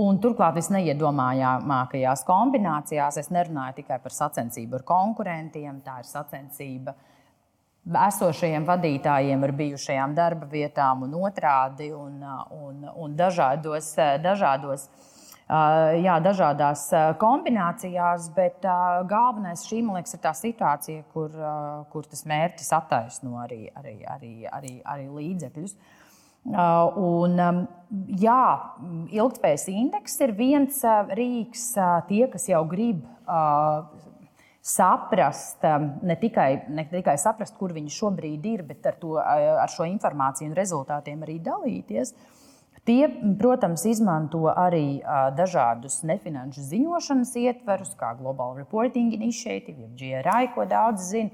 Un 0.00 0.20
turklāt 0.22 0.58
visneiedomājamākajās 0.58 2.22
kombinācijās 2.28 3.16
es 3.18 3.30
nerunāju 3.32 3.80
tikai 3.80 3.96
par 4.04 4.14
sacensību 4.14 4.78
ar 4.78 4.84
konkurentiem, 4.86 5.80
tā 5.82 5.96
ir 6.02 6.06
sacensība 6.06 6.94
esošajiem 7.88 8.66
vadītājiem 8.68 9.44
ar 9.46 9.52
bijušajām 9.56 10.14
darba 10.14 10.46
vietām 10.52 11.06
un 11.08 11.16
otrādi, 11.24 11.88
un, 11.96 12.20
un, 12.54 12.84
un 12.92 13.16
dažādos, 13.16 13.94
dažādos, 14.22 14.86
jā, 15.50 16.16
dažādās 16.22 16.84
kombinācijās. 17.20 18.28
Bet 18.36 18.66
galvenais 19.10 19.64
šī, 19.66 19.80
liekas, 19.86 20.14
ir 20.14 20.22
tā 20.22 20.34
situācija, 20.36 21.06
kur, 21.14 21.34
kur 21.92 22.06
tas 22.06 22.22
mērķis 22.30 22.70
attaisno 22.78 23.40
arī, 23.42 23.64
arī, 23.74 23.96
arī, 24.06 24.34
arī, 24.50 24.76
arī 24.84 25.08
līdzekļus. 25.16 25.74
Uh, 26.40 26.96
un, 26.96 27.36
jā, 28.16 28.44
ilgspējas 29.12 29.66
indeks 29.68 30.14
ir 30.24 30.30
viens 30.38 30.78
uh, 30.88 31.10
rīks, 31.12 31.66
uh, 31.76 31.98
tie, 32.08 32.24
kas 32.32 32.48
jau 32.48 32.62
grib 32.70 33.02
saprast, 34.64 35.62
ne 36.04 36.16
tikai, 36.20 36.48
ne 36.72 36.86
tikai 36.88 37.14
saprast, 37.20 37.54
kur 37.60 37.74
viņi 37.76 37.92
šobrīd 37.92 38.48
ir, 38.48 38.64
bet 38.66 38.88
ar, 38.88 38.96
to, 39.00 39.14
ar 39.20 39.70
šo 39.72 39.86
informāciju 39.88 40.50
un 40.50 40.56
rezultātiem 40.56 41.22
arī 41.24 41.38
dalīties. 41.44 42.12
Tie, 42.88 43.04
protams, 43.38 43.84
izmanto 43.86 44.46
arī 44.50 45.02
dažādus 45.36 46.00
nefinanšu 46.08 46.64
ziņošanas 46.64 47.34
ietverus, 47.42 47.92
kā 48.00 48.14
Global 48.18 48.56
Reporting 48.56 49.12
Initiative, 49.14 49.84
jeb 49.84 49.96
GRI, 50.00 50.50
ko 50.54 50.64
daudz 50.68 51.10
zina, 51.12 51.30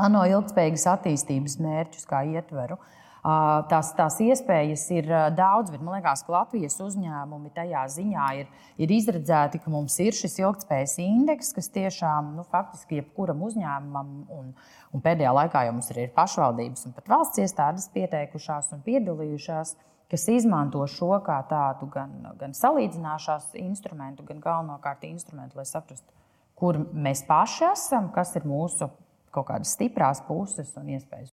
ANO 0.00 0.22
ilgspējīgas 0.30 0.86
attīstības 0.94 1.58
mērķus 1.60 2.06
kā 2.08 2.22
ietveru. 2.30 2.78
Uh, 2.78 3.02
Tās, 3.22 3.92
tās 3.94 4.16
iespējas 4.18 4.82
ir 4.90 5.06
daudz, 5.38 5.70
bet 5.70 5.78
man 5.78 5.94
liekas, 5.94 6.24
ka 6.26 6.32
Latvijas 6.34 6.74
uzņēmumi 6.82 7.52
tajā 7.54 7.84
ziņā 7.94 8.24
ir, 8.40 8.48
ir 8.82 8.94
izredzēti, 8.96 9.60
ka 9.62 9.70
mums 9.70 9.94
ir 10.02 10.16
šis 10.18 10.40
ilgspējas 10.40 10.96
indeks, 11.04 11.52
kas 11.54 11.70
tiešām 11.70 12.32
nu, 12.34 12.42
faktiski 12.50 12.98
jebkuram 12.98 13.44
uzņēmumam, 13.46 14.10
un, 14.26 14.48
un 14.90 15.04
pēdējā 15.04 15.36
laikā 15.38 15.62
jau 15.68 15.76
mums 15.76 15.92
ir 15.94 16.10
pašvaldības 16.16 16.88
un 16.88 16.96
pat 16.98 17.14
valsts 17.14 17.44
iestādes 17.44 17.86
pieteikušās 17.94 18.74
un 18.74 18.82
piedalījušās, 18.88 19.76
kas 20.12 20.28
izmanto 20.28 20.84
šo 20.90 21.16
kā 21.24 21.38
tādu 21.48 21.88
gan, 21.92 22.12
gan 22.40 22.52
salīdzināšanās 22.56 23.54
instrumentu, 23.62 24.26
gan 24.28 24.42
galvenokārt 24.44 25.06
instrumentu, 25.08 25.56
lai 25.56 25.64
saprastu, 25.68 26.12
kur 26.58 26.82
mēs 26.92 27.24
paši 27.28 27.70
esam, 27.70 28.10
kas 28.12 28.36
ir 28.36 28.44
mūsu 28.48 28.90
kaut 29.32 29.48
kādas 29.48 29.72
stiprās 29.72 30.20
puses 30.26 30.74
un 30.76 30.92
iespējas. 30.92 31.32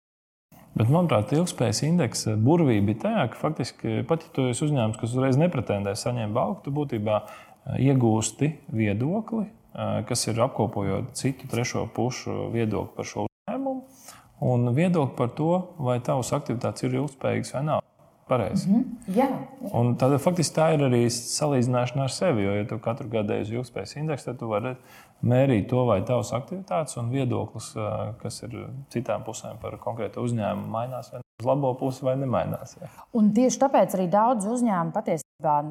Bet, 0.80 0.88
manuprāt, 0.88 1.34
ilgspējas 1.36 1.82
indeksa 1.84 2.38
burvība 2.40 2.92
bija 2.92 3.02
tajā, 3.04 3.24
ka 3.34 3.40
faktiski 3.42 4.00
pat 4.08 4.24
ja 4.24 4.34
tu 4.36 4.48
esi 4.54 4.64
uzņēmums, 4.68 5.00
kas 5.02 5.16
uzreiz 5.16 5.40
nepretendē 5.42 5.96
saņemt 5.98 6.36
balvu, 6.36 6.60
tu 6.64 6.74
būtībā 6.74 7.20
iegūsti 7.84 8.54
viedokli, 8.80 9.50
kas 10.08 10.28
ir 10.30 10.40
apkopojot 10.46 11.12
citu 11.20 11.50
trešo 11.52 11.84
pušu 11.96 12.48
viedokli 12.54 12.96
par 12.96 13.12
šo 13.12 13.28
uzņēmumu 13.28 13.84
un 14.50 14.72
viedokli 14.78 15.18
par 15.20 15.36
to, 15.36 15.52
vai 15.84 16.00
tavas 16.06 16.32
aktivitātes 16.38 16.88
ir 16.88 17.02
ilgspējīgas 17.02 17.56
vai 17.58 17.66
nav. 17.74 17.84
Pareizi. 18.30 18.70
Mm 18.70 18.76
-hmm. 18.76 19.16
jā. 19.18 19.28
Un 19.74 19.96
tad 19.96 20.22
faktiski 20.22 20.60
tā 20.60 20.74
ir 20.74 20.84
arī 20.86 21.06
salīdzināšana 21.10 22.04
ar 22.04 22.12
sevi. 22.14 22.44
Jo, 22.44 22.52
ja 22.52 22.68
tu 22.68 22.78
katru 22.80 23.10
gadu 23.10 23.34
ej 23.34 23.42
uz 23.42 23.52
ilgspējas 23.52 23.96
indeksu, 23.98 24.26
tad 24.26 24.40
tu 24.40 24.48
vari 24.48 24.76
mērīt 25.24 25.68
to, 25.70 25.86
vai 25.86 26.02
tavs 26.02 26.32
aktivitātes 26.34 26.98
un 26.98 27.10
viedoklis, 27.10 27.74
kas 28.22 28.44
ir 28.44 28.70
citām 28.94 29.24
pusēm 29.24 29.58
par 29.62 29.78
konkrētu 29.78 30.22
uzņēmumu, 30.22 30.70
mainās 30.72 31.12
vai 31.14 31.22
uz 31.42 31.46
labo 31.46 31.74
pusi 31.74 32.06
vai 32.06 32.16
nemainās. 32.16 32.78
Jā. 32.82 32.88
Un 33.14 33.34
tieši 33.34 33.60
tāpēc 33.60 33.96
arī 33.98 34.08
daudz 34.08 34.46
uzņēmumu 34.46 34.92
patiesībā 34.92 35.62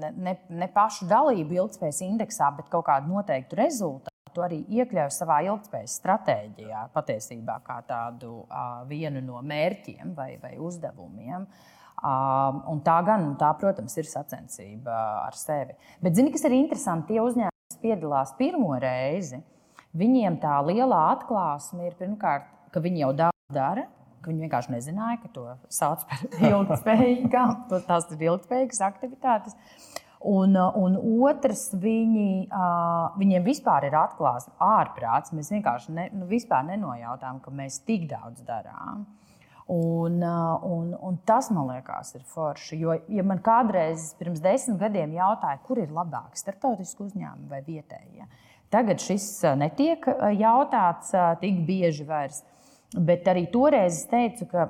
ne, 0.00 0.12
ne, 0.16 0.38
ne 0.48 0.68
pašu 0.74 1.06
dalību 1.10 1.54
ilgspējas 1.54 2.00
indeksā, 2.00 2.50
bet 2.56 2.68
kaut 2.68 2.86
kādu 2.86 3.14
noteiktu 3.14 3.56
rezultātu. 3.56 4.10
To 4.34 4.42
arī 4.42 4.64
iekļauj 4.68 5.10
savā 5.14 5.44
ilgspējas 5.46 5.92
stratēģijā, 6.00 6.88
patiesībā 6.94 7.60
kā 7.66 7.82
tādu 7.86 8.40
uh, 8.42 8.82
vienu 8.88 9.20
no 9.22 9.42
mērķiem 9.42 10.14
vai, 10.16 10.32
vai 10.42 10.56
uzdevumiem. 10.58 11.42
Uh, 11.42 11.73
Un 12.04 12.82
tā 12.84 12.98
gan, 13.06 13.30
tā, 13.40 13.48
protams, 13.56 13.94
ir 13.96 14.08
sacensība 14.08 14.92
ar 15.24 15.36
sevi. 15.38 15.72
Bet, 16.04 16.16
zini, 16.18 16.32
kas 16.34 16.44
ir 16.44 16.56
interesanti, 16.58 17.14
tie 17.14 17.22
uzņēmumi, 17.24 17.70
kas 17.72 17.80
piedalās 17.80 18.34
pirmo 18.36 18.74
reizi, 18.80 19.40
viņiem 19.96 20.36
tā 20.42 20.58
lielā 20.66 21.00
atklāsme 21.14 21.88
ir 21.88 21.96
pirmkārt, 21.96 22.50
ka 22.74 22.82
viņi 22.84 23.06
jau 23.06 23.12
daudz 23.24 23.56
dara. 23.56 23.88
Viņi 24.24 24.46
vienkārši 24.46 24.72
nezināja, 24.72 25.18
ka 25.20 25.32
to 25.32 25.46
sauc 25.72 26.04
par 26.08 26.22
ilgspējīgām, 26.50 27.66
tās 27.88 28.08
ir 28.12 28.28
ilgspējīgas 28.28 28.84
aktivitātes. 28.84 29.56
Un, 30.24 30.56
un 30.56 30.94
otrs, 31.28 31.66
viņi, 31.76 32.46
viņiem 33.20 33.44
vispār 33.44 33.88
ir 33.88 33.96
atklāts 34.00 34.48
ārprāts. 34.60 35.32
Mēs 35.36 35.52
vienkārši 35.52 35.92
ne, 35.92 36.08
nu, 36.16 36.28
nenojautām, 36.28 37.42
ka 37.44 37.52
mēs 37.52 37.82
tik 37.84 38.08
daudz 38.12 38.40
darām. 38.48 39.04
Uh, 39.04 39.23
un, 39.66 40.94
un 41.00 41.18
tas 41.26 41.48
man 41.54 41.70
liekas, 41.72 42.14
ir 42.18 42.24
forši. 42.34 42.78
Jo, 42.80 42.96
ja 43.08 43.24
man 43.26 43.40
kādreiz 43.44 44.10
pirms 44.18 44.42
desmit 44.44 44.78
gadiem 44.82 45.14
jautāja, 45.16 45.60
kur 45.64 45.80
ir 45.80 45.92
labāk, 45.94 46.36
starptautiski 46.36 47.06
uzņēmumi 47.06 47.48
vai 47.48 47.62
vietējie, 47.64 48.28
tagad 48.74 49.00
šis 49.00 49.26
uh, 49.44 49.54
netiek 49.58 50.04
uh, 50.10 50.28
jautāts 50.36 51.14
tik 51.40 51.64
bieži 51.68 52.06
vairs. 52.08 52.42
Bet 52.94 53.26
arī 53.30 53.46
toreiz 53.50 54.02
es 54.02 54.08
teicu, 54.10 54.46
ka, 54.50 54.68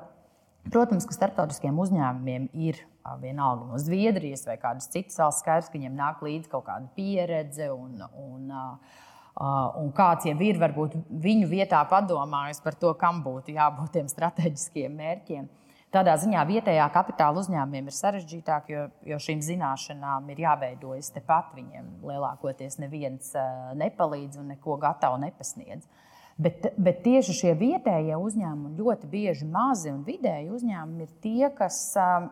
protams, 0.71 1.05
ka 1.05 1.13
starptautiskiem 1.13 1.77
uzņēmumiem 1.77 2.49
ir 2.57 2.79
vienalga 3.21 3.67
no 3.69 3.77
Zviedrijas 3.77 4.47
vai 4.47 4.55
kādas 4.57 4.87
citas 4.89 5.19
valsts 5.21 5.43
skaidrs, 5.43 5.67
ka 5.69 5.77
viņiem 5.77 5.97
nāk 5.97 6.23
līdzi 6.25 6.49
kaut 6.49 6.65
kāda 6.69 6.89
pieredze 6.97 7.67
un, 7.73 7.99
un 8.17 8.47
uh, 8.49 9.03
un 9.35 9.91
kāds 9.95 10.29
jau 10.29 10.35
ir 10.39 10.59
varbūt 10.59 10.95
viņu 11.09 11.47
vietā 11.51 11.81
padomājis 11.89 12.61
par 12.63 12.77
to, 12.79 12.93
kam 12.99 13.21
būtu 13.23 13.55
jābūt 13.55 13.97
tiem 13.97 14.07
strateģiskiem 14.11 14.95
mērķiem. 14.95 15.47
Tādā 15.95 16.15
ziņā 16.19 16.41
vietējā 16.47 16.85
kapitāla 16.91 17.39
uzņēmumiem 17.39 17.85
ir 17.87 17.95
sarežģītāk, 17.95 18.71
jo, 18.73 18.87
jo 19.07 19.19
šīm 19.21 19.39
zināšanām 19.45 20.27
ir 20.33 20.41
jāveidojas 20.43 21.11
tepat. 21.15 21.53
Viņiem 21.55 21.85
lielākoties 22.03 22.79
neviens 22.83 23.31
nepalīdz 23.79 24.41
un 24.41 24.49
neko 24.51 24.75
gatavu 24.81 25.21
nepasniedz. 25.23 25.87
Bet, 26.35 26.65
bet 26.75 26.97
tieši 27.05 27.31
šie 27.31 27.51
vietējie 27.55 28.17
uzņēmumi, 28.19 28.73
ļoti 28.75 29.07
bieži 29.07 29.45
mazi 29.47 29.87
un 29.93 30.01
vidēji 30.03 30.49
uzņēmumi, 30.51 31.05
ir 31.05 31.13
tie, 31.23 31.47
kas 31.55 31.77
m, 31.95 32.25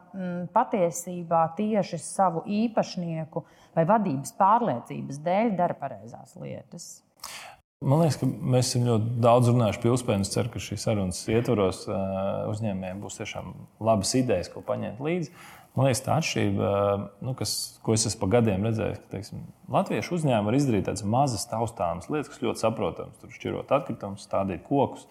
patiesībā 0.52 1.46
tieši 1.56 2.02
savu 2.04 2.42
īpašnieku 2.44 3.46
vai 3.78 3.86
vadības 3.88 4.36
pārliecības 4.36 5.22
dēļ 5.24 5.56
dara 5.56 5.80
pareizās 5.80 6.36
lietas. 6.36 6.90
Man 7.84 8.04
liekas, 8.04 8.20
ka 8.20 8.28
mēs 8.28 8.74
esam 8.74 8.86
ļoti 8.88 9.16
daudz 9.24 9.50
runājuši 9.52 9.80
par 9.80 9.92
ilgspēju. 9.94 10.24
Es 10.24 10.36
ceru, 10.36 10.52
ka 10.52 10.64
šīs 10.68 10.86
sarunas 10.88 11.24
ietvaros 11.32 11.82
uzņēmējiem 12.52 13.02
būs 13.04 13.20
tiešām 13.20 13.56
labas 13.84 14.14
idejas, 14.20 14.52
ko 14.52 14.64
paņemt 14.68 15.00
līdzi. 15.04 15.32
Man 15.74 15.88
liekas, 15.88 16.04
tā 16.06 16.20
atšķirība, 16.22 16.72
nu, 17.26 17.34
kas, 17.38 17.52
ko 17.82 17.96
es 17.98 18.06
esmu 18.06 18.28
gadiem 18.30 18.68
redzējis, 18.68 19.00
ka 19.02 19.16
teiksim, 19.16 19.42
latviešu 19.74 20.14
uzņēmumi 20.20 20.52
var 20.52 20.58
izdarīt 20.60 20.86
tādas 20.86 21.06
mazas 21.10 21.48
taustāmas 21.50 22.12
lietas, 22.14 22.30
kas 22.30 22.44
ļoti 22.44 22.62
saprotamas. 22.62 23.18
Tur 23.22 23.34
šķirot 23.34 23.74
atkritumus, 23.80 24.28
stādīt 24.28 24.62
kokus, 24.68 25.08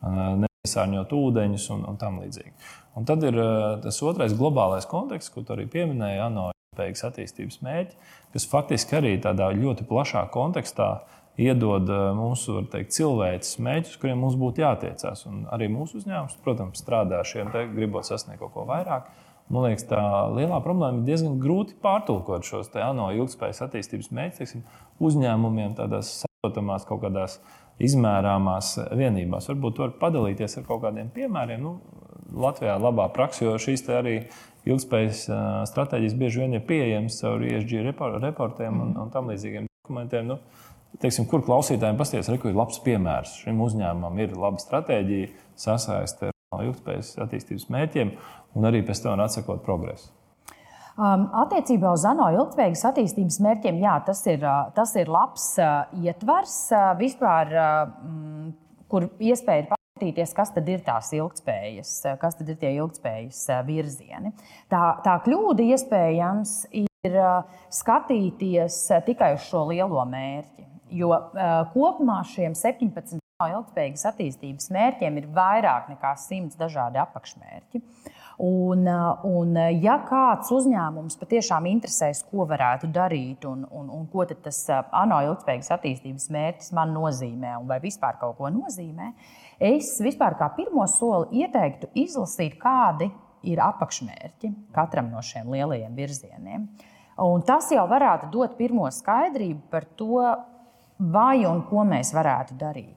nesārņot 0.00 1.12
ūdeņus 1.12 1.68
un, 1.76 1.84
un 1.92 2.00
tam 2.00 2.22
līdzīgi. 2.24 2.54
Un 2.96 3.04
tad 3.08 3.28
ir 3.28 3.36
tas 3.84 4.00
otrais 4.08 4.32
globālais 4.36 4.88
konteksts, 4.88 5.34
ko 5.34 5.44
tu 5.44 5.52
arī 5.52 5.68
pieminēji, 5.68 6.22
ANO 6.24 6.48
ilgspējīgas 6.54 7.04
attīstības 7.10 7.60
mērķi, 7.64 8.00
kas 8.32 8.48
faktiski 8.48 8.96
arī 8.96 9.12
tādā 9.20 9.50
ļoti 9.52 9.84
plašā 9.88 10.26
kontekstā 10.32 10.90
iedod 11.36 11.88
mūsu 12.16 12.64
teikt, 12.72 12.94
cilvēces 12.96 13.58
mērķus, 13.60 13.98
kuriem 14.00 14.20
mums 14.24 14.36
būtu 14.40 14.64
jātiecās. 14.64 15.26
Un 15.28 15.44
arī 15.52 15.68
mūsu 15.72 16.00
uzņēmums, 16.00 16.38
protams, 16.44 16.80
strādā 16.80 17.20
ar 17.20 17.28
šiem 17.28 17.52
te, 17.52 17.66
gribot 17.74 18.08
sasniegt 18.08 18.40
kaut 18.40 18.54
ko 18.54 18.64
vairāk. 18.68 19.10
Man 19.46 19.62
liekas, 19.68 19.84
tā 19.86 20.00
lielā 20.34 20.58
problēma 20.64 21.00
ir 21.00 21.06
diezgan 21.06 21.36
grūti 21.38 21.76
pārtulkot 21.82 22.46
šos 22.46 22.72
ANO 22.82 23.12
ilgspējas 23.14 23.62
attīstības 23.68 24.10
mērķus 24.16 24.56
uzņēmumiem 25.06 25.76
tādās 25.78 26.10
saprotamās 26.24 26.86
kaut 26.88 27.04
kādās 27.04 27.38
izmērāmās 27.82 28.72
vienībās. 28.96 29.46
Varbūt 29.52 29.80
var 29.84 29.94
padalīties 30.00 30.58
ar 30.58 30.66
kaut 30.66 30.82
kādiem 30.82 31.12
piemēriem. 31.14 31.62
Nu, 31.62 31.76
Latvijā 32.36 32.74
ir 32.74 32.82
labā 32.82 33.06
praksa, 33.14 33.44
jo 33.46 33.54
šīs 33.62 33.86
arī 33.94 34.18
ilgspējas 34.66 35.26
stratēģijas 35.70 36.18
bieži 36.18 36.42
vien 36.42 36.58
ir 36.58 36.66
pieejamas 36.66 37.20
caur 37.22 37.44
ESG 37.46 37.86
reportiem 37.86 38.82
un, 38.82 38.94
un 38.98 39.12
tam 39.14 39.30
līdzīgiem 39.30 39.70
dokumentiem. 39.70 40.32
Nu, 40.32 40.40
teiksim, 41.02 41.28
kur 41.30 41.46
klausītājiem 41.46 42.00
pasties, 42.00 42.32
ka 42.32 42.50
ir 42.50 42.58
labs 42.58 42.82
piemērs 42.82 43.42
šim 43.44 43.62
uzņēmumam, 43.62 44.24
ir 44.24 44.34
laba 44.34 44.58
stratēģija, 44.62 45.36
sasaiste 45.54 46.35
ilgspējas 46.54 47.16
attīstības 47.24 47.66
mērķiem 47.74 48.12
un 48.56 48.68
arī 48.68 48.84
pēc 48.86 49.02
tam 49.02 49.22
atsakot 49.22 49.64
progresu. 49.66 50.12
Um, 50.96 51.26
attiecībā 51.42 51.90
uz 51.92 52.06
ANO 52.08 52.30
ilgspējīgas 52.32 52.84
attīstības 52.88 53.40
mērķiem, 53.44 53.82
jā, 53.82 53.96
tas 54.06 54.22
ir, 54.30 54.40
uh, 54.46 54.70
tas 54.76 54.94
ir 54.96 55.10
labs 55.12 55.50
uh, 55.60 55.90
ietvers 56.00 56.54
uh, 56.72 56.92
vispār, 56.96 57.50
uh, 57.52 58.78
kur 58.88 59.10
iespēja 59.20 59.64
ir 59.64 59.68
paskatīties, 59.74 60.32
kas 60.38 60.54
tad 60.54 60.70
ir 60.72 60.80
tās 60.86 61.10
ilgspējas, 61.18 61.92
uh, 62.06 62.16
kas 62.22 62.38
tad 62.38 62.54
ir 62.54 62.56
tie 62.62 62.72
ilgspējas 62.78 63.42
uh, 63.50 63.60
virzieni. 63.66 64.32
Tā, 64.72 64.82
tā 65.04 65.18
kļūda 65.26 65.68
iespējams 65.74 66.56
ir 66.80 67.20
skatīties 67.76 68.80
tikai 69.04 69.34
uz 69.36 69.44
šo 69.50 69.66
lielo 69.68 70.00
mērķi. 70.08 70.64
Jo 70.96 71.12
kopumā 71.74 72.22
šiem 72.30 72.54
17 72.56 73.20
ilgspējīgas 73.44 74.06
attīstības 74.08 74.70
mērķiem 74.72 75.18
ir 75.20 75.26
vairāk 75.36 75.90
nekā 75.90 76.14
100 76.16 76.56
dažādi 76.56 76.96
apakšmērķi. 77.02 77.82
Un, 78.46 78.86
uh, 78.88 79.26
un, 79.28 79.50
uh, 79.60 79.68
ja 79.76 79.98
kāds 80.08 80.48
uzņēmums 80.56 81.18
patiešām 81.20 81.68
interesēs, 81.68 82.22
ko 82.30 82.46
varētu 82.48 82.88
darīt 82.92 83.44
un, 83.48 83.66
un, 83.68 83.90
un 83.92 84.08
ko 84.08 84.24
tas 84.30 84.62
uh, 84.72 84.80
ANO 85.02 85.20
ilgspējīgas 85.28 85.68
attīstības 85.76 86.30
mērķis 86.32 86.72
man 86.80 86.96
nozīmē, 86.96 87.52
un 87.60 87.68
vai 87.68 87.76
vispār 87.84 88.16
kaut 88.22 88.38
ko 88.40 88.48
nozīmē, 88.56 89.12
es 89.60 89.92
vispār 90.00 90.40
kā 90.40 90.48
pirmo 90.56 90.88
soli 90.88 91.44
ieteiktu 91.44 91.92
izlasīt, 91.92 92.56
kādi 92.60 93.12
ir 93.52 93.60
apakšmērķi 93.68 94.54
katram 94.72 95.12
no 95.12 95.20
šiem 95.20 95.52
lielajiem 95.52 95.92
virzieniem. 95.96 96.68
Un 97.20 97.44
tas 97.44 97.68
jau 97.72 97.84
varētu 97.88 98.32
dot 98.32 98.56
pirmo 98.56 98.88
skaidrību 98.92 99.68
par 99.72 99.84
to, 99.96 100.24
vai 100.96 101.42
un 101.44 101.66
ko 101.68 101.84
mēs 101.84 102.16
varētu 102.16 102.56
darīt. 102.60 102.95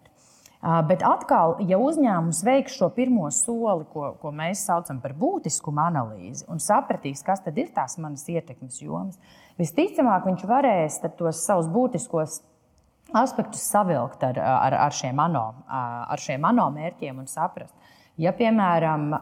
Bet 0.60 1.06
atkal, 1.08 1.54
ja 1.64 1.78
uzņēmums 1.80 2.42
veiks 2.44 2.74
šo 2.76 2.90
pirmo 2.92 3.30
soli, 3.32 3.86
ko, 3.94 4.10
ko 4.20 4.32
mēs 4.36 4.66
saucam 4.68 4.98
par 5.00 5.14
būtiskumu 5.16 5.80
analīzi, 5.86 6.44
un 6.52 6.60
sapratīs, 6.60 7.24
kas 7.24 7.40
tad 7.46 7.56
ir 7.62 7.70
tās 7.72 7.96
manas 7.96 8.26
ietekmes 8.28 8.82
jomas, 8.84 9.16
visticamāk, 9.60 10.28
viņš 10.28 10.44
varēs 10.50 11.00
tos 11.16 11.46
savus 11.46 11.72
būtiskos 11.72 12.42
aspektus 13.16 13.64
savilkt 13.72 14.24
ar, 14.28 14.42
ar, 14.44 14.76
ar, 14.90 14.96
šiem, 15.00 15.22
ANO, 15.24 15.46
ar 15.70 16.20
šiem 16.20 16.44
ANO 16.52 16.68
mērķiem 16.76 17.24
un 17.24 17.32
saprast. 17.32 17.74
Ja, 18.20 18.36
piemēram, 18.36 19.14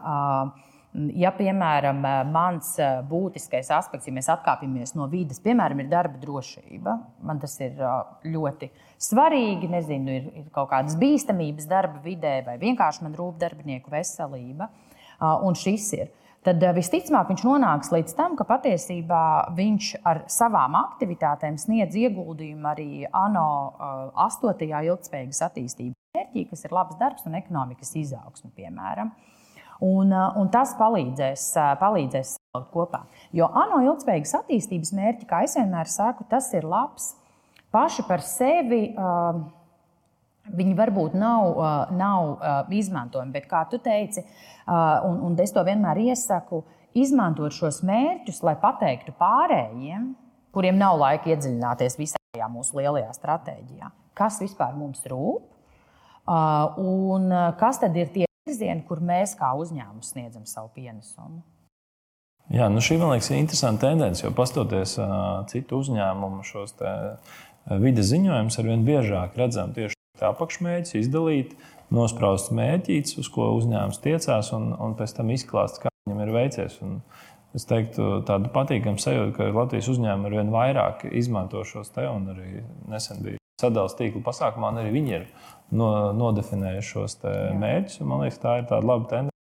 ja, 0.94 1.32
piemēram, 1.36 2.02
mans 2.32 2.74
būtiskais 3.08 3.70
aspekts, 3.76 4.08
ja 4.08 4.14
mēs 4.16 4.30
atkāpjamies 4.32 4.94
no 4.98 5.06
vidas, 5.12 5.40
piemēram, 5.44 5.84
ir 5.84 5.90
darba 5.92 6.20
drošība, 6.22 6.98
man 7.26 7.42
tas 7.42 7.58
ir 7.64 7.76
ļoti 8.24 8.70
svarīgi 8.98 9.38
svarīgi, 9.38 9.68
nezinu, 9.70 10.14
ir, 10.14 10.30
ir 10.42 10.46
kaut 10.54 10.70
kādas 10.72 10.96
bīstamības 10.98 11.68
darba 11.68 12.00
vidē, 12.04 12.42
vai 12.46 12.58
vienkārši 12.58 13.04
man 13.06 13.16
rūp 13.16 13.38
darbinieku 13.40 13.90
veselība. 13.92 14.70
Un 15.18 15.56
šis 15.58 15.92
ir. 15.98 16.10
Tad 16.46 16.62
visticamāk 16.76 17.32
viņš 17.32 17.42
nonāks 17.44 17.90
līdz 17.92 18.14
tam, 18.16 18.36
ka 18.38 18.46
patiesībā 18.46 19.22
viņš 19.56 19.88
ar 20.06 20.22
savām 20.30 20.76
aktivitātēm 20.78 21.58
sniedz 21.58 21.98
ieguldījumu 21.98 22.68
arī 22.70 22.90
ANO 23.10 23.48
8. 24.14 24.54
ilgspējīgas 24.62 25.42
attīstības 25.48 25.98
mērķī, 26.14 26.46
kas 26.48 26.62
ir 26.64 26.76
labs 26.78 26.96
darbs 27.00 27.26
un 27.26 27.34
ekonomikas 27.40 27.90
izaugsme, 27.98 28.52
piemēram. 28.54 29.10
Un, 29.84 30.10
un 30.10 30.48
tas 30.50 30.72
palīdzēs, 30.78 31.44
palīdzēs 31.78 32.32
salikt 32.34 32.72
kopā. 32.74 33.04
Jo 33.36 33.46
ANO 33.46 33.78
ilgspējīgas 33.86 34.34
attīstības 34.40 34.90
mērķi, 34.96 35.28
kā 35.30 35.44
es 35.46 35.54
vienmēr 35.58 35.90
saku, 35.90 36.26
tas 36.30 36.50
ir 36.58 36.66
labs. 36.66 37.12
Paši 37.70 38.02
par 38.08 38.24
sevi 38.24 38.88
uh, 38.96 39.38
viņi 40.56 40.74
varbūt 40.78 41.16
nav, 41.18 41.58
nav 41.96 42.70
izmantojami, 42.72 43.34
bet 43.34 43.48
kā 43.50 43.64
tu 43.70 43.80
teici, 43.82 44.24
un, 44.68 45.20
un 45.28 45.36
es 45.42 45.52
to 45.54 45.64
vienmēr 45.66 46.00
iesaku, 46.08 46.62
izmantot 46.98 47.54
šos 47.54 47.82
mērķus, 47.86 48.42
lai 48.46 48.56
pateiktu 48.60 49.14
pārējiem, 49.18 50.12
kuriem 50.54 50.78
nav 50.80 50.98
laika 51.00 51.32
iedziļināties 51.32 51.98
visā 52.00 52.48
mūsu 52.52 52.78
lielajā 52.80 53.12
stratēģijā, 53.16 53.90
kas 54.18 54.40
vispār 54.42 54.74
mums 54.78 55.04
rūp 55.10 55.54
un 56.28 57.30
kas 57.60 57.80
tad 57.82 57.96
ir 57.96 58.10
tie 58.14 58.27
virzieni, 58.48 58.84
kur 58.88 59.02
mēs 59.04 59.36
kā 59.38 59.52
uzņēmums 59.60 60.14
sniedzam 60.14 60.48
savu 60.48 60.72
pienesumu. 60.76 61.44
Jā, 62.48 62.70
nu 62.72 62.80
šī 62.80 62.96
man 62.96 63.12
liekas 63.12 63.28
ir 63.28 63.42
interesanta 63.42 63.90
tendence, 63.90 64.24
jo 64.24 64.32
pastoties 64.36 64.96
uh, 65.02 65.44
citu 65.50 65.82
uzņēmumu 65.82 66.46
šos 66.48 66.72
te, 66.80 66.92
uh, 67.12 67.74
vides 67.82 68.08
ziņojumus, 68.08 68.56
arvien 68.62 68.86
biežāk 68.86 69.36
redzam 69.36 69.74
tieši 69.76 69.98
apakšmērķus, 70.24 70.96
izdalīt, 71.02 71.52
nospraust 71.94 72.52
mērķītus, 72.56 73.18
uz 73.20 73.28
ko 73.32 73.50
uzņēmums 73.58 74.00
tiecās, 74.04 74.52
un, 74.56 74.70
un 74.72 74.96
pēc 74.98 75.14
tam 75.18 75.32
izklāst, 75.34 75.82
kā 75.82 75.92
viņam 76.08 76.24
ir 76.24 76.32
veicies. 76.34 76.78
Un 76.84 76.98
es 77.56 77.68
teiktu, 77.68 78.22
tādu 78.28 78.52
patīkamu 78.54 79.00
sajūtu, 79.02 79.34
ka 79.36 79.50
Latvijas 79.52 79.90
uzņēmumi 79.92 80.30
arvien 80.30 80.52
vairāk 80.54 81.04
izmanto 81.12 81.64
šos 81.68 81.92
te, 81.94 82.08
un 82.08 82.32
arī 82.34 82.64
nesen 82.88 83.22
bija 83.24 83.40
sadalījuma 83.60 83.98
tīkla 84.00 84.24
pasākumā, 84.28 84.72
un 84.72 84.82
arī 84.82 84.94
viņi 84.94 85.16
ir 85.16 85.28
no, 85.70 85.88
nodefinējuši 86.16 86.92
šos 86.92 87.18
mērķus. 87.58 88.00
Man 88.06 88.24
liekas, 88.24 88.40
tā 88.42 88.58
ir 88.60 88.68
tāda 88.70 88.86
laba 88.86 89.08
tendence. 89.10 89.34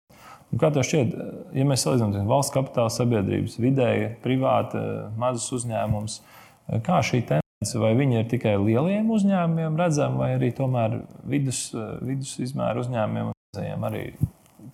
Un 0.48 0.62
kā 0.62 0.70
tev 0.72 0.86
šķiet, 0.88 1.16
ja 1.60 1.66
mēs 1.68 1.84
salīdzinām 1.84 2.30
valsts 2.30 2.54
kapitāla 2.56 2.92
sabiedrības, 2.94 3.58
vidēji, 3.60 4.14
privāti, 4.24 4.80
mazus 5.20 5.50
uzņēmumus, 5.60 6.22
kā 6.88 7.02
šī 7.04 7.20
tendence, 7.28 7.82
vai 7.82 7.92
viņi 8.00 8.22
ir 8.22 8.30
tikai 8.32 8.56
lieliem 8.62 9.12
uzņēmumiem 9.12 9.76
redzama, 9.80 10.22
vai 10.24 10.32
arī 10.38 10.54
tomēr 10.56 11.02
vidus, 11.28 11.68
vidus 12.00 12.38
izmēru 12.48 12.86
uzņēmumiem 12.86 13.88
arī 13.90 14.06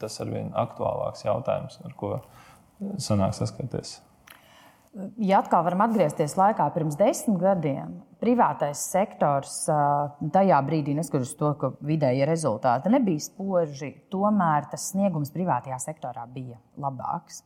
tas 0.01 0.19
ir 0.21 0.31
viens 0.33 0.53
aktuālāks 0.57 1.25
jautājums, 1.25 1.79
ar 1.85 1.93
ko 1.97 2.17
sanāk 3.01 3.33
saskarties? 3.37 3.97
Ja 5.17 5.39
atkal 5.41 5.63
varam 5.65 5.81
atgriezties 5.87 6.35
laikā 6.37 6.67
pirms 6.75 6.97
desmit 6.99 7.39
gadiem, 7.41 7.95
privātais 8.23 8.81
sektors 8.93 9.63
tajā 10.33 10.59
brīdī, 10.65 10.95
neskatoties 10.97 11.35
to, 11.39 11.53
ka 11.59 11.73
vidēji 11.83 12.27
rezultāti 12.29 12.91
nebija 12.93 13.23
spoži, 13.27 13.91
tomēr 14.13 14.69
tas 14.71 14.91
sniegums 14.93 15.33
privātajā 15.35 15.79
sektorā 15.83 16.25
bija 16.31 16.59
labāks. 16.79 17.43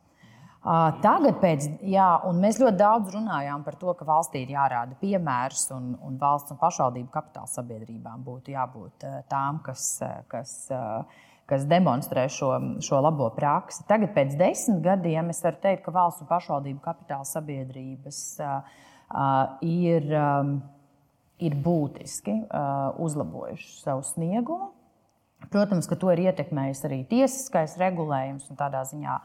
Tagad, 1.02 1.38
pēc, 1.40 1.68
jā, 1.88 2.08
mēs 2.36 2.58
ļoti 2.60 2.80
daudz 2.82 3.14
runājām 3.14 3.62
par 3.64 3.78
to, 3.80 3.94
ka 3.96 4.08
valstī 4.08 4.42
ir 4.44 4.52
jārāda 4.58 4.98
piemērs, 5.00 5.70
un, 5.76 5.94
un 6.04 6.18
valsts 6.20 6.52
un 6.52 6.60
pašvaldību 6.60 7.08
kapitāla 7.14 7.48
sabiedrībām 7.52 8.26
būtu 8.26 8.52
jābūt 8.56 9.08
tām, 9.32 9.62
kas, 9.66 9.96
kas 10.32 10.60
kas 11.48 11.64
demonstrē 11.64 12.26
šo, 12.28 12.50
šo 12.84 13.00
labo 13.00 13.30
praksi. 13.32 13.86
Tagad, 13.88 14.12
pēc 14.18 14.36
desmit 14.36 14.82
gadiem, 14.84 15.30
es 15.32 15.40
varu 15.46 15.62
teikt, 15.64 15.86
ka 15.86 15.94
valsts 15.96 16.26
un 16.26 16.28
pašvaldību 16.28 16.82
kapitāla 16.84 17.24
sabiedrības 17.30 18.20
uh, 18.44 18.82
ir, 19.64 20.10
um, 20.18 20.58
ir 21.40 21.56
būtiski 21.64 22.36
uh, 22.48 22.98
uzlabojušas 23.04 23.84
savu 23.86 24.04
sniegumu. 24.04 24.74
Protams, 25.54 25.86
ka 25.86 25.96
to 25.96 26.10
ir 26.16 26.24
ietekmējis 26.32 26.80
arī 26.88 27.04
tiesiskais 27.06 27.76
regulējums, 27.78 28.48
un 28.50 28.58
tādā 28.58 28.82
ziņā 28.90 29.20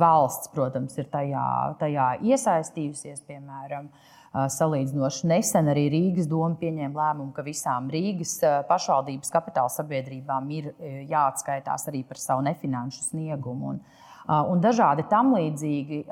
valsts, 0.00 0.48
protams, 0.54 0.96
ir 0.96 1.10
tajā, 1.12 1.48
tajā 1.80 2.06
iesaistījusies, 2.24 3.20
piemēram, 3.28 3.90
uh, 3.90 4.16
Salīdzinoši 4.32 5.28
nesen 5.30 5.70
arī 5.72 5.86
Rīgas 5.92 6.28
doma 6.28 6.58
pieņēma 6.60 7.00
lēmumu, 7.00 7.32
ka 7.32 7.44
visām 7.46 7.88
Rīgas 7.92 8.36
pašvaldības 8.68 9.32
kapitāla 9.32 9.72
sabiedrībām 9.72 10.50
ir 10.52 10.68
jāatskaitās 11.08 11.88
arī 11.88 12.02
par 12.08 12.20
savu 12.20 12.44
nefinanšu 12.44 13.06
sniegumu. 13.06 13.72
Un, 13.72 13.80
un 14.28 14.62
dažādi 14.64 15.06
tam 15.10 15.34
līdzīgi 15.36 16.02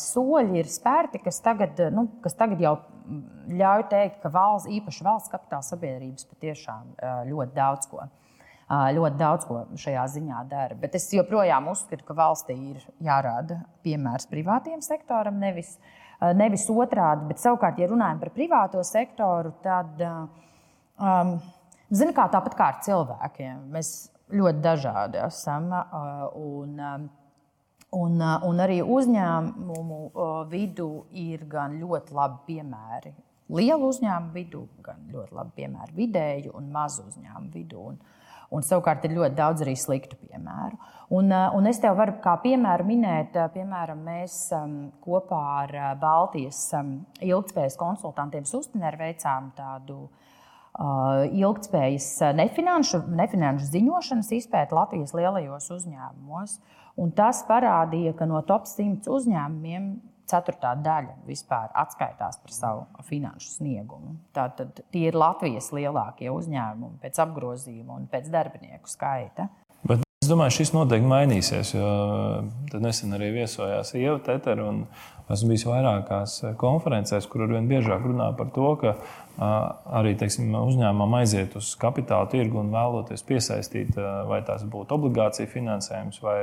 soļi 0.00 0.60
ir 0.62 0.68
spērti, 0.70 1.22
kas 1.24 1.40
tagad, 1.44 1.80
nu, 1.94 2.06
kas 2.24 2.36
tagad 2.38 2.62
jau 2.62 2.76
ļauj 3.50 3.88
teikt, 3.90 4.20
ka 4.22 4.30
valsts, 4.32 4.70
īpaši 4.72 5.04
valsts 5.04 5.32
kapitāla 5.32 5.66
sabiedrības 5.66 6.28
patiešām 6.30 6.94
ļoti 7.30 7.56
daudz 7.56 7.90
ko 7.90 8.06
ļoti 8.64 9.18
daudz 9.20 9.44
ko 9.44 9.58
šajā 9.76 10.06
ziņā 10.08 10.38
dara. 10.48 10.76
Bet 10.80 10.94
es 10.96 11.10
joprojām 11.12 11.66
uzskatu, 11.68 12.00
ka 12.08 12.14
valstī 12.16 12.54
ir 12.70 12.86
jārāda 13.04 13.58
piemērs 13.84 14.24
privātiem 14.30 14.80
sektoram, 14.80 15.36
nevis 15.36 15.74
nevis 16.32 16.68
otrādi. 16.70 17.28
Bet 17.28 17.42
savukārt, 17.42 17.78
ja 17.80 17.90
runājam 17.90 18.22
par 18.22 18.32
privāto 18.34 18.82
sektoru, 18.86 19.52
tad 19.64 20.00
um, 20.00 21.36
zini, 21.90 22.14
kā 22.16 22.28
tāpat 22.32 22.56
kā 22.56 22.70
ar 22.72 22.80
cilvēkiem. 22.86 23.66
Mēs 23.74 23.92
ļoti 24.32 24.64
dažādi 24.64 25.20
esam. 25.24 25.70
Uh, 25.74 26.24
un, 26.38 26.80
un, 27.94 28.18
un 28.20 28.64
arī 28.64 28.80
uzņēmumu 28.82 30.00
vidū 30.50 30.90
ir 31.10 31.46
gan 31.50 31.78
ļoti 31.80 32.16
labi 32.16 32.42
piemēri. 32.48 33.14
Lielu 33.54 33.90
uzņēmumu 33.92 34.34
vidū, 34.34 34.66
gan 34.82 35.06
ļoti 35.12 35.36
labi 35.36 35.56
piemēri 35.62 35.96
vidēju 35.98 36.54
un 36.58 36.70
mazu 36.74 37.06
uzņēmumu 37.10 37.52
vidū. 37.54 37.88
Un, 37.92 37.98
Un 38.54 38.62
savukārt 38.62 39.04
ir 39.06 39.16
ļoti 39.16 39.34
daudz 39.38 39.64
arī 39.64 39.74
sliktu 39.78 40.18
piemēru. 40.28 40.76
Un, 41.14 41.30
eh, 41.32 41.56
un 41.56 41.66
es 41.66 41.80
tev 41.82 41.96
varu 41.98 42.16
kā 42.24 42.36
piemēru 42.42 42.86
minēt, 42.86 43.36
eh, 43.36 43.48
piemēram, 43.54 44.04
mēs 44.04 44.36
um, 44.56 44.92
kopā 45.04 45.40
ar 45.62 45.74
eh, 45.74 45.94
Baltijas 46.00 46.60
um, 46.78 46.94
ilgspējas 47.20 47.76
konsultantiem 47.80 48.46
Sustineru 48.48 49.02
veicām 49.04 49.52
tādu 49.56 50.08
ilgspējas 50.74 52.34
nefinanšu, 52.34 52.98
nefinanšu 53.06 53.68
ziņošanas 53.70 54.32
izpēti 54.34 54.74
Latvijas 54.74 55.12
lielajos 55.14 55.68
uzņēmumos. 55.70 56.56
Un 57.00 57.10
tas 57.10 57.42
parādīja, 57.48 58.12
ka 58.14 58.26
no 58.30 58.38
top 58.46 58.68
100 58.70 59.10
uzņēmumiem 59.10 59.88
ceturtā 60.30 60.72
daļa 60.80 61.18
vispār 61.26 61.72
atskaitās 61.76 62.38
par 62.40 62.54
savu 62.54 63.02
finanšu 63.08 63.50
sniegumu. 63.58 64.14
Tātad 64.36 64.80
tie 64.94 65.08
ir 65.10 65.18
Latvijas 65.18 65.72
lielākie 65.74 66.30
uzņēmumi 66.32 67.00
pēc 67.02 67.20
apgrozījuma 67.26 67.98
un 67.98 68.06
pēc 68.12 68.30
darbinieku 68.32 68.88
skaita. 68.88 69.48
Bet 69.84 70.04
es 70.22 70.30
domāju, 70.30 70.54
šis 70.60 70.72
noteikti 70.72 71.10
mainīsies. 71.10 71.74
Tad 72.70 72.84
nesen 72.84 73.12
arī 73.18 73.34
viesojās 73.34 73.92
Ieva 73.98 74.20
Tetera. 74.24 74.70
Esmu 75.34 75.54
bijis 75.54 75.64
vairākās 75.64 76.32
konferencēs, 76.60 77.26
kur 77.32 77.46
arvien 77.46 77.68
biežāk 77.68 78.02
runā 78.04 78.30
par 78.36 78.50
to, 78.52 78.70
ka 78.80 78.94
arī 79.98 80.14
teiksim, 80.20 80.52
uzņēmumam 80.52 81.18
aiziet 81.20 81.56
uz 81.58 81.72
kapitāla 81.80 82.28
tirgu 82.32 82.60
un 82.60 82.72
vēloties 82.72 83.24
piesaistīt, 83.28 83.96
vai 84.28 84.42
tās 84.44 84.64
būtu 84.68 84.98
obligācija 84.98 85.48
finansējums 85.52 86.20
vai 86.24 86.38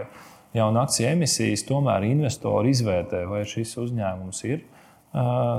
jaunu 0.58 0.82
akciju 0.84 1.10
emisijas, 1.12 1.66
tomēr 1.68 2.06
investori 2.10 2.74
izvērtē, 2.76 3.26
vai 3.30 3.44
šis 3.48 3.78
uzņēmums 3.82 4.44
ir 4.50 4.66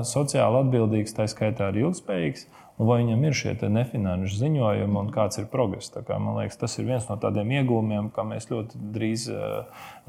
sociāli 0.09 0.63
atbildīgs, 0.63 1.13
tā 1.13 1.27
skaitā 1.29 1.69
arī 1.69 1.83
ilgspējīgs, 1.85 2.47
un 2.81 2.89
vai 2.89 2.99
viņam 3.03 3.25
ir 3.27 3.35
šie 3.37 3.53
nefinanšu 3.69 4.39
ziņojumi 4.39 4.97
un 4.97 5.11
kāds 5.13 5.37
ir 5.41 5.49
progress. 5.51 5.93
Kā, 5.93 6.17
man 6.17 6.39
liekas, 6.39 6.57
tas 6.61 6.77
ir 6.81 6.87
viens 6.89 7.05
no 7.09 7.19
tādiem 7.21 7.53
iegūmiem, 7.59 8.09
ka 8.15 8.25
mēs 8.25 8.49
ļoti 8.49 8.81
drīz 8.95 9.27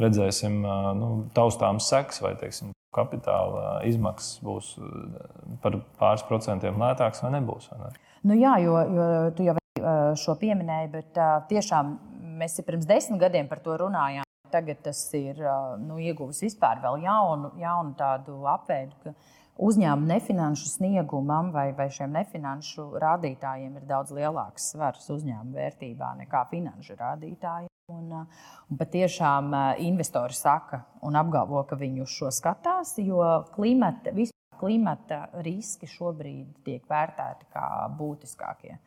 redzēsim 0.01 0.63
nu, 1.01 1.11
taustāms 1.37 1.91
seks 1.93 2.25
vai 2.25 2.33
teiksim, 2.41 2.73
kapitāla 2.95 3.83
izmaksas 3.89 4.41
būs 4.45 4.73
par 5.61 5.81
pāris 6.01 6.25
procentiem 6.29 6.81
lētākas 6.81 7.25
vai 7.27 7.35
nebūs. 7.37 7.69
Vai 7.73 7.85
ne? 7.85 7.95
Nu 8.25 8.41
jā, 8.41 8.57
jo, 8.65 8.81
jo 8.97 9.07
tu 9.37 9.45
jau 9.51 9.59
šo 10.17 10.39
pieminēji, 10.41 10.93
bet 10.95 11.25
tiešām 11.51 11.97
mēs 12.41 12.57
pirms 12.65 12.89
desmit 12.89 13.21
gadiem 13.21 13.51
par 13.51 13.61
to 13.61 13.77
runājām 13.85 14.24
tagad 14.55 14.83
tas 14.87 15.01
ir 15.19 15.41
nu, 15.83 15.99
ieguvis 15.99 16.45
vispār 16.45 16.83
vēl 16.85 17.03
jaunu, 17.05 17.51
jaunu 17.59 17.95
tādu 17.99 18.39
apveidu, 18.51 18.97
ka 19.03 19.15
uzņēmuma 19.65 20.15
nefinanšu 20.15 20.71
sniegumam 20.71 21.51
vai, 21.55 21.69
vai 21.77 21.89
šiem 21.95 22.15
nefinanšu 22.15 22.89
rādītājiem 23.03 23.79
ir 23.79 23.87
daudz 23.89 24.15
lielāks 24.15 24.71
svars 24.73 25.07
uzņēmuma 25.15 25.59
vērtībā 25.59 26.15
nekā 26.25 26.45
finanšu 26.51 26.99
rādītājiem. 27.01 27.71
Un, 27.93 28.13
un 28.17 28.79
patiešām 28.81 29.51
investori 29.85 30.33
saka 30.33 30.81
un 31.05 31.19
apgalvo, 31.21 31.61
ka 31.69 31.77
viņi 31.77 32.01
uz 32.07 32.15
šo 32.15 32.31
skatās, 32.33 32.95
jo 33.05 33.21
klimata, 33.53 34.15
klimata 34.57 35.19
riski 35.45 35.91
šobrīd 35.93 36.63
tiek 36.65 36.87
vērtēti 36.89 37.51
kā 37.53 37.67
būtiskākie 37.99 38.79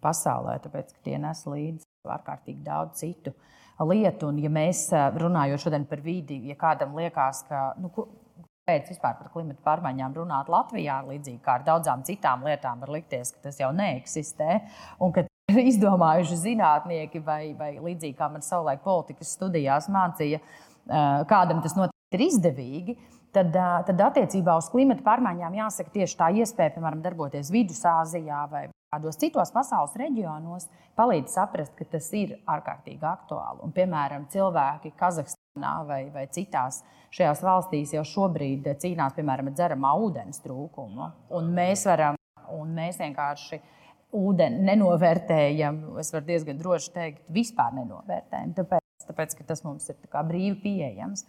pasaulē, 0.00 0.56
tāpēc 0.64 0.94
ka 0.94 1.04
tie 1.04 1.20
nes 1.20 1.44
līdzi 1.50 1.84
ārkārtīgi 2.16 2.64
daudz 2.64 3.02
citu 3.02 3.34
uh, 3.34 3.52
lietu. 3.84 4.30
Un, 4.30 4.38
ja 4.40 4.50
mēs 4.52 4.88
runājam 5.20 5.60
šodien 5.60 5.86
par 5.88 6.00
vidi, 6.04 6.38
ja 6.48 6.56
kādam 6.58 6.96
liekas, 6.96 7.42
ka 7.48 7.72
nu, 7.80 7.90
kāpēc 7.92 8.88
vispār 8.90 9.14
par 9.20 9.30
klimatu 9.30 9.62
pārmaiņām 9.66 10.14
runāt 10.16 10.48
Latvijā, 10.50 10.98
līdzīgi 11.06 11.38
kā 11.44 11.60
ar 11.60 11.66
daudzām 11.66 12.00
citām 12.06 12.42
lietām, 12.46 12.80
var 12.82 12.90
likties, 12.96 13.30
ka 13.34 13.44
tas 13.48 13.60
jau 13.60 13.72
neeksistē 13.76 14.60
un 14.98 15.12
ka 15.14 15.26
izdomājuši 15.70 16.38
zinātnieki, 16.40 17.22
vai, 17.22 17.52
vai 17.58 17.76
līdzīgi 17.78 18.16
kā 18.18 18.30
man 18.32 18.42
savulaik 18.42 18.82
politikas 18.82 19.36
studijās 19.36 19.86
mācīja, 19.92 20.40
kādam 21.30 21.62
tas 21.62 21.76
noteikti 21.78 22.18
ir 22.18 22.26
izdevīgi. 22.26 22.96
Tad, 23.36 23.52
tad 23.86 24.00
attiecībā 24.00 24.54
uz 24.56 24.70
klimata 24.72 25.04
pārmaiņām 25.04 25.58
jāsaka 25.58 25.92
tieši 25.92 26.16
tā 26.16 26.30
iespēja, 26.40 26.72
piemēram, 26.78 27.02
darboties 27.04 27.50
Vidusāzijā 27.52 28.46
vai 28.48 28.62
kādos 28.96 29.18
citos 29.20 29.52
pasaules 29.52 29.94
reģionos, 30.00 30.68
palīdz 30.96 31.36
saprast, 31.36 31.74
ka 31.76 31.84
tas 31.96 32.08
ir 32.16 32.38
ārkārtīgi 32.48 33.04
aktuāli. 33.04 33.62
Un, 33.66 33.74
piemēram, 33.76 34.26
cilvēki 34.32 34.94
Kazahstānā 34.96 35.74
vai, 35.88 36.06
vai 36.14 36.26
citās 36.32 36.82
šajās 37.14 37.42
valstīs 37.44 37.94
jau 37.96 38.04
šobrīd 38.06 38.68
cīnās 38.80 39.16
piemēram, 39.16 39.50
ar 39.50 39.56
dzeramā 39.58 39.92
ūdens 40.00 40.40
trūkumu. 40.44 41.10
Un 41.36 41.52
mēs 41.56 41.84
varam, 41.88 42.16
un 42.56 42.72
mēs 42.76 43.00
vienkārši 43.02 43.60
ūdeni 44.16 44.64
nenovērtējam, 44.64 45.82
es 46.00 46.12
varu 46.14 46.30
diezgan 46.30 46.60
droši 46.60 46.92
teikt, 46.94 47.24
vispār 47.32 47.74
nenovērtējam, 47.76 48.54
tāpēc, 48.56 49.08
tāpēc 49.10 49.36
ka 49.36 49.48
tas 49.50 49.64
mums 49.66 49.90
ir 49.92 49.98
brīvi 50.16 50.56
pieejams. 50.62 51.26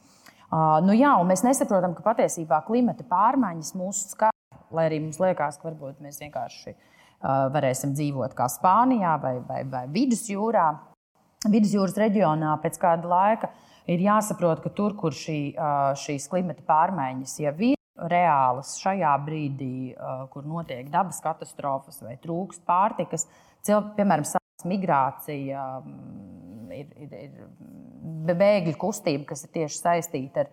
Uh, 0.47 0.77
nu 0.85 0.93
jā, 0.95 1.11
mēs 1.27 1.43
nesaprotam, 1.43 1.91
ka 1.97 2.05
patiesībā 2.05 2.61
klimata 2.63 3.03
pārmaiņas 3.09 3.73
mūsu 3.75 4.13
skar, 4.13 4.31
lai 4.71 4.85
arī 4.87 5.01
mums 5.03 5.19
liekas, 5.19 5.57
ka 5.59 5.67
varbūt 5.67 5.99
mēs 6.05 6.21
vienkārši 6.21 6.77
varēsim 7.23 7.95
dzīvot 7.97 8.35
kā 8.37 8.49
Spānijā 8.51 9.15
vai, 9.21 9.37
vai, 9.47 9.63
vai 9.69 9.85
Vidusjūrā. 9.93 10.67
Vidusjūras 11.47 11.97
reģionā 12.01 12.55
pēc 12.63 12.79
kāda 12.81 13.09
laika 13.09 13.51
ir 13.89 14.01
jāsaprot, 14.03 14.61
ka 14.63 14.71
tur, 14.73 14.95
kur 14.99 15.15
šī, 15.15 15.55
šīs 16.01 16.27
klimata 16.31 16.65
pārmaiņas 16.67 17.35
jau 17.43 17.53
ir 17.69 17.75
reālas 18.11 18.75
šajā 18.81 19.13
brīdī, 19.25 19.95
kur 20.33 20.45
notiek 20.45 20.89
dabas 20.93 21.21
katastrofas 21.23 22.01
vai 22.05 22.17
trūkst 22.21 22.65
pārtikas, 22.67 23.25
cilvēki, 23.65 23.95
piemēram, 23.97 24.27
migrācija, 24.67 25.63
ir, 26.73 26.87
ir, 26.97 27.17
ir 27.23 28.37
bēgļu 28.37 28.77
kustība, 28.81 29.29
kas 29.31 29.45
ir 29.45 29.53
tieši 29.55 29.79
saistīta 29.79 30.45
ar, 30.45 30.51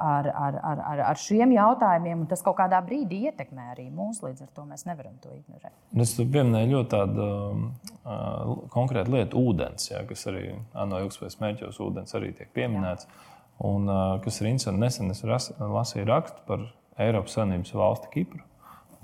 ar, 0.00 0.28
ar, 0.32 0.58
ar, 0.72 0.82
ar, 0.92 1.02
ar 1.12 1.20
šiem 1.20 1.54
jautājumiem. 1.54 2.26
Tas 2.30 2.44
kaut 2.46 2.58
kādā 2.60 2.80
brīdī 2.84 3.24
ietekmē 3.30 3.70
arī 3.74 3.88
mūs, 3.94 4.22
līdz 4.24 4.46
ar 4.46 4.52
to 4.56 4.66
mēs 4.68 4.86
nevaram 4.88 5.16
to 5.22 5.32
ignorēt. 5.36 5.74
Es 6.00 6.16
pieminēju 6.18 6.74
ļoti 6.74 6.92
tādu 6.94 7.26
uh, 7.30 8.54
konkrētu 8.74 9.16
lietu, 9.16 9.44
ūdens, 9.50 9.90
jā, 9.92 10.04
kas 10.08 10.26
arī 10.32 10.46
no 10.74 11.02
ilgspējas 11.04 11.40
mērķos 11.42 11.82
ūdens 11.84 12.16
arī 12.18 12.32
tiek 12.38 12.52
pieminēts. 12.56 13.08
Jā. 13.08 13.26
Un, 13.60 13.90
kas 14.24 14.40
ir 14.40 14.48
interesanti, 14.48 14.80
nesen 14.80 15.12
es 15.12 15.20
lasīju 15.24 16.06
rakstu 16.08 16.46
par 16.46 16.62
Eiropas 17.00 17.34
Savienības 17.36 17.74
valsti 17.76 18.08
Kipru, 18.14 18.40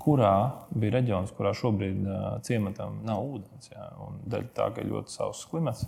kurā 0.01 0.33
bija 0.73 0.95
reģions, 0.95 1.33
kurā 1.37 1.51
šobrīd 1.57 2.07
ciematam 2.47 3.03
nav 3.05 3.21
ūdens. 3.35 3.69
Dēļ 4.25 4.47
tā, 4.57 4.71
ka 4.73 4.85
ļoti 4.87 5.13
sauss 5.13 5.45
klimats, 5.51 5.85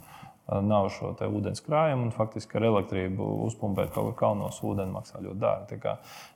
nav 0.65 0.87
šo 0.93 1.11
ūdens 1.27 1.61
krājumu, 1.65 2.07
un 2.07 2.13
faktiski 2.15 2.57
ar 2.57 2.65
elektrību 2.69 3.25
uzpumpēt 3.45 3.91
kaut 3.93 4.09
kur 4.09 4.17
kalnos 4.23 4.61
ūdeni 4.65 4.93
maksā 4.95 5.21
ļoti 5.23 5.41
dārgi. 5.43 5.95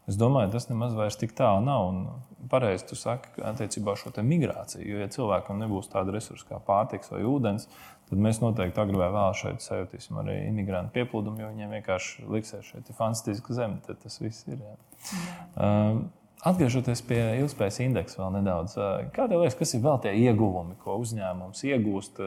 Es 0.09 0.19
domāju, 0.19 0.51
tas 0.53 0.69
nemaz 0.69 0.95
vairs 0.97 1.17
tik 1.19 1.35
tālu 1.37 1.63
nav. 1.65 1.87
Un 1.89 2.47
pareizi 2.51 2.89
tu 2.91 2.97
saki 2.99 3.41
attiecībā 3.41 3.95
uz 3.95 4.03
šo 4.03 4.13
migrāciju, 4.27 4.85
jo 4.85 5.01
ja 5.01 5.09
cilvēkam 5.11 5.61
nebūs 5.63 5.89
tāda 5.93 6.13
resursa 6.15 6.49
kā 6.51 6.61
pārtiks 6.63 7.13
vai 7.13 7.23
ūdens, 7.27 7.69
tad 8.09 8.21
mēs 8.21 8.41
noteikti 8.43 8.83
agrāk 8.83 8.99
vai 9.01 9.11
vēlāk 9.15 9.39
šeit 9.39 9.63
sajutīsim 9.65 10.19
arī 10.21 10.41
imigrantu 10.49 10.93
pieplūdumu, 10.97 11.41
jo 11.41 11.53
viņiem 11.53 11.77
vienkārši 11.79 12.27
liksies 12.29 12.73
šeit 12.73 12.91
fantastiska 12.97 13.55
zeme. 13.57 13.79
Tas 13.87 14.19
viss 14.21 14.45
ir. 14.51 14.59
Jā. 14.59 14.75
Jā. 15.13 15.39
Um, 15.55 16.05
Atgriežoties 16.43 16.99
pie 17.07 17.21
ilgspējas 17.39 17.79
indeksa 17.85 18.19
vēl 18.19 18.33
nedaudz, 18.41 18.75
kāda 19.15 19.39
liekas, 19.39 19.55
kas 19.61 19.77
ir 19.77 19.83
vēl 19.85 20.01
tie 20.03 20.11
ieguvumi, 20.25 20.75
ko 20.83 20.97
uzņēmums 20.99 21.63
iegūst, 21.69 22.19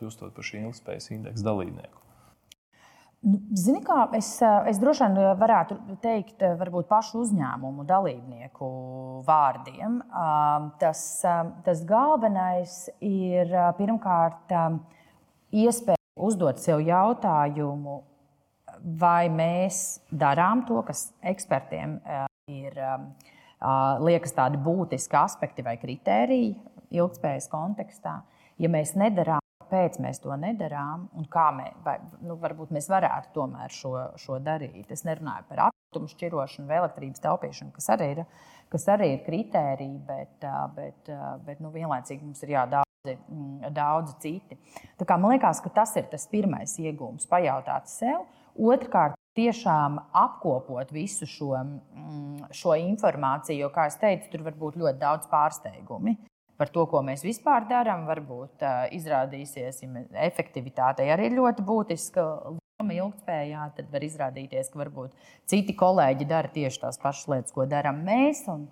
kļūstot 0.00 0.34
par 0.34 0.46
šī 0.48 0.64
ilgspējas 0.64 1.12
indeksa 1.14 1.46
dalībnieku? 1.46 2.00
Nu, 3.20 3.36
zini, 3.52 3.82
kā 3.84 4.06
es, 4.16 4.32
es 4.70 4.78
droši 4.80 5.06
vien 5.06 5.38
varētu 5.38 5.76
teikt, 6.00 6.42
varbūt 6.58 6.88
pašu 6.88 7.20
uzņēmumu 7.20 7.84
dalībnieku 7.86 8.68
vārdiem. 9.26 9.98
Tas, 10.80 11.02
tas 11.66 11.82
galvenais 11.86 12.78
ir 13.04 13.52
pirmkārt 13.76 14.54
iespēja 15.52 16.00
uzdot 16.16 16.58
sev 16.64 16.80
jautājumu, 16.82 18.00
vai 18.98 19.28
mēs 19.28 20.00
darām 20.10 20.64
to, 20.66 20.80
kas 20.88 21.10
ekspertiem 21.20 22.00
ir 22.48 22.80
liekas 24.00 24.34
tādi 24.36 24.60
būtiski 24.60 25.16
aspekti 25.20 25.64
vai 25.66 25.76
kritēriji 25.80 26.54
ilgspējas 26.96 27.48
kontekstā. 27.52 28.20
Ja 28.60 28.68
mēs 28.72 28.94
nedarām, 28.98 29.40
kāpēc 29.62 30.00
mēs 30.02 30.20
to 30.24 30.34
nedarām 30.36 31.08
un 31.16 31.26
kā 31.30 31.50
mēs, 31.54 31.76
vai, 31.84 31.98
nu, 32.26 32.36
varbūt 32.40 32.72
mēs 32.74 32.90
varētu 32.90 33.32
tomēr 33.36 33.72
šo, 33.72 33.94
šo 34.20 34.40
darīt. 34.42 34.90
Es 34.90 35.04
nerunāju 35.06 35.46
par 35.48 35.68
atkritumu 35.68 36.10
šķirošanu 36.10 36.68
vai 36.68 36.80
elektrības 36.82 37.22
taupīšanu, 37.24 37.72
kas 37.76 37.88
arī 37.94 38.10
ir, 38.16 38.24
kas 38.72 38.88
arī 38.90 39.12
ir 39.14 39.22
kritēriji, 39.26 40.00
bet, 40.08 40.48
bet, 40.76 41.12
bet 41.46 41.62
nu, 41.62 41.70
vienlaicīgi 41.74 42.24
mums 42.24 42.42
ir 42.44 42.56
jādara 42.56 43.14
mm, 43.14 43.70
daudzi 43.76 44.18
citi. 44.24 44.58
Kā 45.04 45.20
man 45.20 45.36
liekas, 45.36 45.62
ka 45.62 45.72
tas 45.80 45.94
ir 46.00 46.10
tas 46.10 46.26
pirmais 46.30 46.76
iegūms, 46.80 47.28
pajautāt 47.30 47.88
sev. 47.92 48.26
Otrkārt, 48.60 49.19
tiešām 49.38 49.98
apkopot 50.16 50.90
visu 50.92 51.26
šo, 51.28 51.52
mm, 51.60 52.50
šo 52.54 52.74
informāciju, 52.78 53.64
jo, 53.64 53.70
kā 53.74 53.86
jau 53.88 54.00
teicu, 54.02 54.30
tur 54.32 54.44
var 54.48 54.56
būt 54.58 54.78
ļoti 54.80 54.98
daudz 55.00 55.30
pārsteigumi. 55.30 56.16
Par 56.60 56.68
to, 56.68 56.84
ko 56.90 57.00
mēs 57.00 57.22
vispār 57.24 57.64
darām, 57.70 58.04
varbūt 58.08 58.64
uh, 58.66 58.82
izrādīsies, 58.92 59.80
ja 59.80 60.02
efektivitātei 60.26 61.08
arī 61.08 61.30
ļoti 61.32 61.64
būtiska 61.64 62.24
loma 62.50 62.96
ilgspējā. 62.98 63.70
Tad 63.78 63.88
var 63.92 64.04
izrādīties, 64.04 64.68
ka 64.68 64.82
varbūt 64.82 65.14
citi 65.48 65.72
kolēģi 65.78 66.28
dara 66.28 66.52
tieši 66.52 66.82
tās 66.82 67.00
pašas 67.00 67.30
lietas, 67.32 67.54
ko 67.56 67.64
darām 67.70 68.02
mēs. 68.04 68.44
Un, 68.52 68.66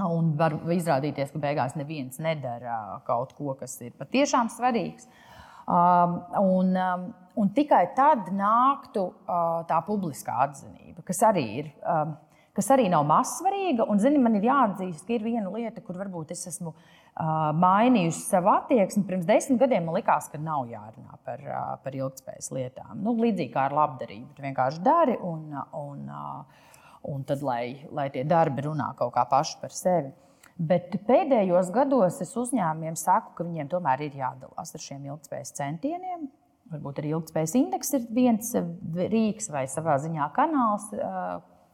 un 0.00 0.32
var 0.38 0.56
izrādīties, 0.72 1.34
ka 1.34 1.42
beigās 1.42 1.76
neviens 1.76 2.22
nedara 2.24 3.02
kaut 3.04 3.36
ko, 3.36 3.52
kas 3.58 3.76
ir 3.84 3.92
patiešām 4.00 4.48
svarīgs. 4.56 5.04
Um, 5.04 5.29
un, 5.70 6.72
um, 6.74 7.06
un 7.40 7.52
tikai 7.54 7.84
tad 7.96 8.32
nāktu 8.34 9.06
uh, 9.06 9.60
tā 9.68 9.78
publiskā 9.86 10.40
atzinība, 10.48 11.04
kas 11.06 11.22
arī 11.30 11.46
ir. 11.60 11.70
Um, 11.84 12.16
kas 12.56 12.70
arī 12.74 12.88
nav 12.92 13.06
mazsvarīga. 13.08 13.86
Un, 13.88 14.00
zini, 14.02 14.20
man 14.22 14.36
ir 14.38 14.48
jāatzīst, 14.48 15.04
ka 15.06 15.14
ir 15.14 15.24
viena 15.24 15.50
lieta, 15.54 15.82
kur 15.84 15.98
varbūt 16.00 16.32
es 16.34 16.42
esmu 16.50 16.72
uh, 16.72 17.50
mainījusi 17.56 18.24
savu 18.26 18.50
attieksmi. 18.52 19.04
Pirms 19.08 19.28
desmit 19.28 19.60
gadiem 19.62 19.86
man 19.86 19.96
likās, 19.96 20.28
ka 20.32 20.40
nav 20.40 20.66
jārunā 20.70 21.20
par, 21.26 21.44
uh, 21.46 21.76
par 21.84 21.96
ilgspējas 21.96 22.50
lietām. 22.56 22.96
Nu, 23.04 23.14
līdzīgi 23.20 23.52
kā 23.54 23.68
ar 23.68 23.76
labdarību. 23.78 24.32
Tu 24.36 24.46
vienkārši 24.46 24.82
dari, 24.84 25.16
un, 25.24 25.54
un, 25.78 26.02
uh, 26.10 26.66
un 27.14 27.22
tad, 27.28 27.44
lai, 27.46 27.86
lai 27.94 28.10
tie 28.12 28.26
darbi 28.28 28.66
runā 28.66 28.92
kaut 28.98 29.14
kā 29.16 29.24
paši 29.30 29.60
par 29.62 29.76
sevi. 29.76 30.12
Bet 30.60 30.92
pēdējos 31.08 31.70
gados 31.72 32.18
es 32.20 32.34
uzņēmumiem 32.36 32.96
saku, 33.00 33.32
ka 33.38 33.46
viņiem 33.46 33.70
tomēr 33.72 34.02
ir 34.04 34.18
jādalās 34.20 34.74
ar 34.76 34.82
šiem 34.84 35.06
ilgspējas 35.08 35.54
centieniem. 35.56 36.26
Varbūt 36.70 37.00
arī 37.00 37.14
ilgspējas 37.14 37.54
indeks 37.56 37.94
ir 37.96 38.04
viens 38.12 38.52
rīks 38.94 39.48
vai 39.50 39.64
savā 39.72 39.96
ziņā 40.02 40.28
kanāls, 40.36 40.90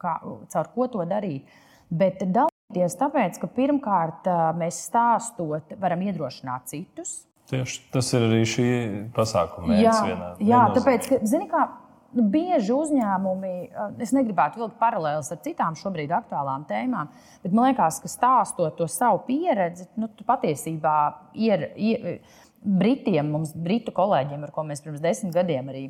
kā, 0.01 0.13
caur 0.53 0.71
ko 0.75 0.87
to 0.93 1.07
darīt. 1.11 1.51
Bet 1.91 2.23
dalīties 2.23 2.97
tāpēc, 3.01 3.41
ka 3.43 3.51
pirmkārt 3.59 4.31
mēs 4.61 4.79
stāstot, 4.87 5.75
varam 5.83 6.07
iedrošināt 6.07 6.71
citus. 6.71 7.25
Tieši 7.51 7.83
tas 7.95 8.09
ir 8.15 8.29
arī 8.29 8.41
šī 8.51 8.69
pasākuma 9.15 9.73
mērķis. 9.73 9.85
Jā, 9.87 9.99
vienā, 10.07 10.31
jā 10.47 10.63
tāpēc, 10.79 11.11
ka, 11.11 11.21
zini, 11.27 11.51
kā 11.51 11.67
bieži 12.23 12.73
uzņēmumi, 12.73 13.53
es 14.03 14.15
negribētu 14.17 14.63
vilkt 14.63 14.79
paralēlus 14.81 15.33
ar 15.35 15.41
citām 15.45 15.77
šobrīd 15.77 16.15
aktuālām 16.17 16.65
tēmām, 16.69 17.11
bet 17.43 17.55
man 17.57 17.71
liekas, 17.71 18.01
ka 18.01 18.11
stāstot 18.11 18.79
to 18.79 18.89
savu 18.91 19.23
pieredzi, 19.29 19.89
nu, 20.01 20.09
patiesībā 20.27 20.97
ir, 21.35 21.69
ir 21.77 22.07
Britiem, 22.67 23.29
mums 23.31 23.53
britu 23.55 23.93
kolēģiem, 23.95 24.43
ar 24.43 24.51
ko 24.55 24.65
mēs 24.67 24.81
pirms 24.83 25.03
desmit 25.05 25.37
gadiem 25.37 25.69
arī 25.71 25.85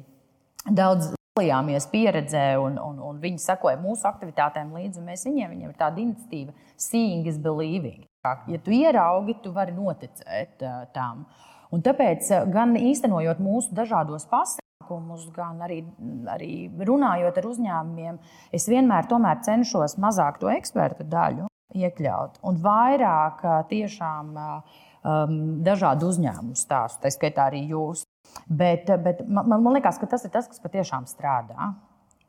daudz 0.66 1.14
dalījāmies 1.36 1.86
pieredzē, 1.92 2.44
un, 2.60 2.76
un, 2.80 2.98
un 3.00 3.22
viņi 3.22 3.40
sekoja 3.40 3.78
mūsu 3.80 4.04
aktivitātēm 4.08 4.74
līdzi. 4.76 5.04
Mēs 5.04 5.24
viņiem, 5.28 5.54
viņiem 5.54 5.72
ir 5.72 5.78
tāda 5.78 6.02
iniciatīva, 6.02 6.52
seeing 6.80 7.28
is 7.28 7.40
believing. 7.40 8.04
Ja 8.50 8.60
tu 8.60 8.74
ieraugi, 8.74 9.38
tu 9.44 9.54
vari 9.54 9.72
noticēt 9.76 10.64
uh, 10.66 10.84
tam. 10.92 11.24
Un 11.72 11.82
tāpēc, 11.84 12.28
gan 12.52 12.76
īstenojot 12.78 13.40
mūsu 13.42 13.74
dažādos 13.76 14.28
pasākumus, 14.28 14.65
pasākumus, 14.86 15.30
gan 15.34 15.60
arī, 15.62 15.84
arī 16.28 16.70
runājot 16.78 17.38
ar 17.38 17.46
uzņēmumiem, 17.46 18.18
es 18.52 18.68
vienmēr 18.68 19.06
cenšos 19.42 19.98
mazāk 19.98 20.38
to 20.38 20.48
ekspertu 20.48 21.04
daļu 21.04 21.46
iekļaut 21.74 22.38
un 22.42 22.56
vairāk 22.62 23.42
tiešām 23.68 24.36
um, 24.36 25.62
dažādu 25.62 26.08
uzņēmumu 26.08 26.54
stāstu, 26.54 27.02
tā 27.02 27.10
skaitā 27.10 27.48
arī 27.50 27.68
jūs. 27.68 28.04
Bet, 28.48 28.86
bet 28.86 29.26
man, 29.26 29.62
man 29.62 29.74
liekas, 29.74 29.98
ka 29.98 30.06
tas 30.06 30.24
ir 30.24 30.30
tas, 30.30 30.46
kas 30.48 30.60
patiešām 30.60 31.06
strādā. 31.06 31.74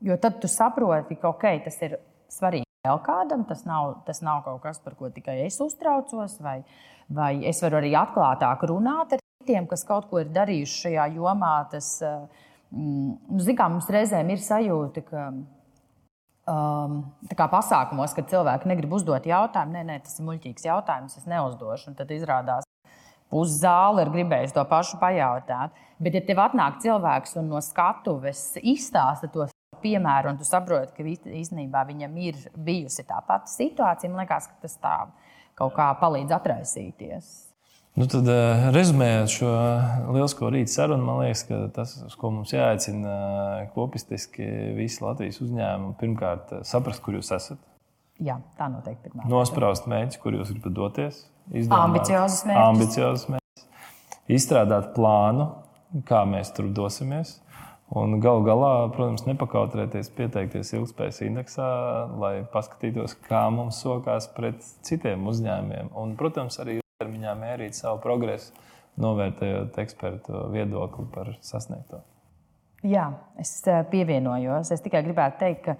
Jo 0.00 0.16
tad 0.16 0.40
tu 0.40 0.48
saproti, 0.48 1.16
ka 1.16 1.28
okay, 1.28 1.60
tas 1.60 1.76
ir 1.82 1.98
svarīgi 2.30 2.64
vēl 2.86 3.00
kādam, 3.02 3.44
tas 3.44 3.64
nav, 3.66 4.04
tas 4.06 4.22
nav 4.22 4.44
kaut 4.44 4.62
kas, 4.62 4.78
par 4.78 4.94
ko 4.94 5.10
tikai 5.10 5.40
es 5.44 5.58
uztraucos, 5.60 6.38
vai, 6.40 6.62
vai 7.10 7.44
es 7.50 7.60
varu 7.62 7.80
arī 7.80 7.92
atklātāk 7.98 8.62
runāt 8.70 9.16
ar 9.16 9.24
citiem, 9.48 9.66
kas 9.66 9.84
kaut 9.88 10.08
ko 10.10 10.20
ir 10.20 10.28
darījuši 10.34 10.82
šajā 10.84 11.06
jomā. 11.16 11.54
Tas, 11.72 11.98
mm, 12.02 12.46
nu, 12.74 13.42
Zinām, 13.44 13.76
mums 13.76 13.90
reizēm 13.92 14.32
ir 14.34 14.42
sajūta, 14.44 15.04
ka 15.08 15.26
um, 16.48 16.98
pasākumos, 17.38 18.16
kad 18.16 18.30
cilvēki 18.30 18.70
negrib 18.70 18.96
uzdot 18.98 19.28
jautājumu, 19.28 19.76
nē, 19.76 19.84
nē, 19.92 20.00
tas 20.06 20.18
ir 20.18 20.26
muļķīgs 20.28 20.68
jautājums, 20.68 21.20
es 21.20 21.28
neuzdošu. 21.30 21.96
Tad 21.98 22.12
izrādās, 22.14 22.68
Pusi 23.28 23.58
zāle 23.60 24.06
ir 24.06 24.10
gribējusi 24.12 24.56
to 24.56 24.64
pašu 24.68 24.96
pajautāt. 25.00 25.74
Bet, 26.00 26.14
ja 26.16 26.22
tev 26.24 26.40
atnāk 26.40 26.78
cilvēks 26.80 27.36
un 27.40 27.50
no 27.52 27.60
skatuves 27.64 28.54
izstāsta 28.62 29.28
to 29.32 29.44
piemēru, 29.82 30.32
un 30.32 30.38
tu 30.40 30.46
saproti, 30.48 30.94
ka 30.96 31.04
īstenībā 31.36 31.84
viņam 31.90 32.16
ir 32.24 32.38
bijusi 32.56 33.04
tā 33.06 33.20
pati 33.26 33.52
situācija, 33.52 34.10
man 34.10 34.24
liekas, 34.24 34.48
ka 34.48 34.64
tas 34.64 34.78
tā 34.80 34.94
kaut 35.58 35.74
kā 35.76 35.90
palīdz 36.00 36.34
atraisīties. 36.38 37.47
Nu 37.98 38.06
tad, 38.06 38.28
eh, 38.30 38.68
rezumējot 38.70 39.32
šo 39.32 39.48
lielisko 40.14 40.52
rītu 40.54 40.70
sarunu, 40.70 41.02
man 41.02 41.16
liekas, 41.24 41.40
ka 41.48 41.56
tas, 41.74 41.96
uz 42.06 42.14
ko 42.18 42.30
mums 42.30 42.52
jāaicina 42.54 43.14
eh, 43.14 43.64
kopistiski 43.74 44.46
visi 44.76 45.02
Latvijas 45.02 45.40
uzņēmumi, 45.42 45.96
pirmkārt, 45.98 46.52
eh, 46.54 46.62
saprast, 46.68 47.02
kur 47.02 47.18
jūs 47.18 47.32
esat. 47.34 47.58
Jā, 48.22 48.38
tā 48.60 48.70
noteikti 48.70 49.10
ir. 49.10 49.18
Nospraust 49.26 49.90
mērķus, 49.90 50.22
kur 50.22 50.38
jūs 50.38 50.54
gribat 50.54 50.78
doties. 50.78 51.20
Ambiciozus 51.50 52.46
mērķus. 52.46 52.62
Ambiciozus 52.68 53.28
mērķus. 53.34 53.68
Izstrādāt 54.38 54.92
plānu, 54.94 55.50
kā 56.06 56.22
mēs 56.28 56.54
tur 56.54 56.70
dosimies. 56.70 57.40
Un 57.98 58.20
galu 58.22 58.46
galā, 58.46 58.72
protams, 58.94 59.26
nepakautrēties, 59.26 60.12
pieteikties 60.14 60.74
ilgspējas 60.76 61.24
indeksā, 61.26 61.70
lai 62.20 62.34
paskatītos, 62.52 63.18
kā 63.26 63.48
mums 63.50 63.82
sokās 63.82 64.30
pret 64.36 64.62
citiem 64.86 65.26
uzņēmumiem. 65.32 65.96
Un, 65.98 66.14
protams, 66.20 66.60
arī 66.62 66.84
ilgtermiņā 66.98 67.32
mērīt 67.38 67.76
savu 67.78 68.00
progresu, 68.02 68.50
novērtējot 68.98 69.76
ekspertu 69.78 70.40
viedokli 70.50 71.04
par 71.14 71.28
sasniegto. 71.46 72.00
Jā, 72.82 73.04
es 73.38 73.52
eh, 73.70 73.84
pievienojos. 73.86 74.72
Es 74.74 74.82
tikai 74.82 75.04
gribētu 75.06 75.38
teikt, 75.38 75.68
ka 75.68 75.76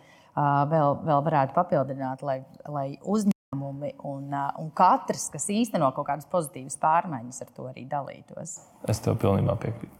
vēl, 0.70 0.94
vēl 1.08 1.24
varētu 1.26 1.56
papildināt, 1.56 2.22
lai, 2.22 2.36
lai 2.70 2.86
uzņēmumi 3.02 3.96
un, 4.06 4.30
un 4.62 4.70
katrs, 4.78 5.26
kas 5.34 5.50
īsteno 5.50 5.90
kaut 5.96 6.06
kādas 6.06 6.30
pozitīvas 6.30 6.78
pārmaiņas, 6.78 7.42
ar 7.42 7.50
to 7.56 7.66
arī 7.72 7.88
dalītos. 7.90 8.54
Es 8.86 9.02
tev 9.02 9.18
pilnībā 9.18 9.58
piekrītu. 9.58 9.90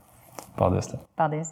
Paldies! 0.54 0.92
Tev. 0.92 1.02
Paldies! 1.18 1.50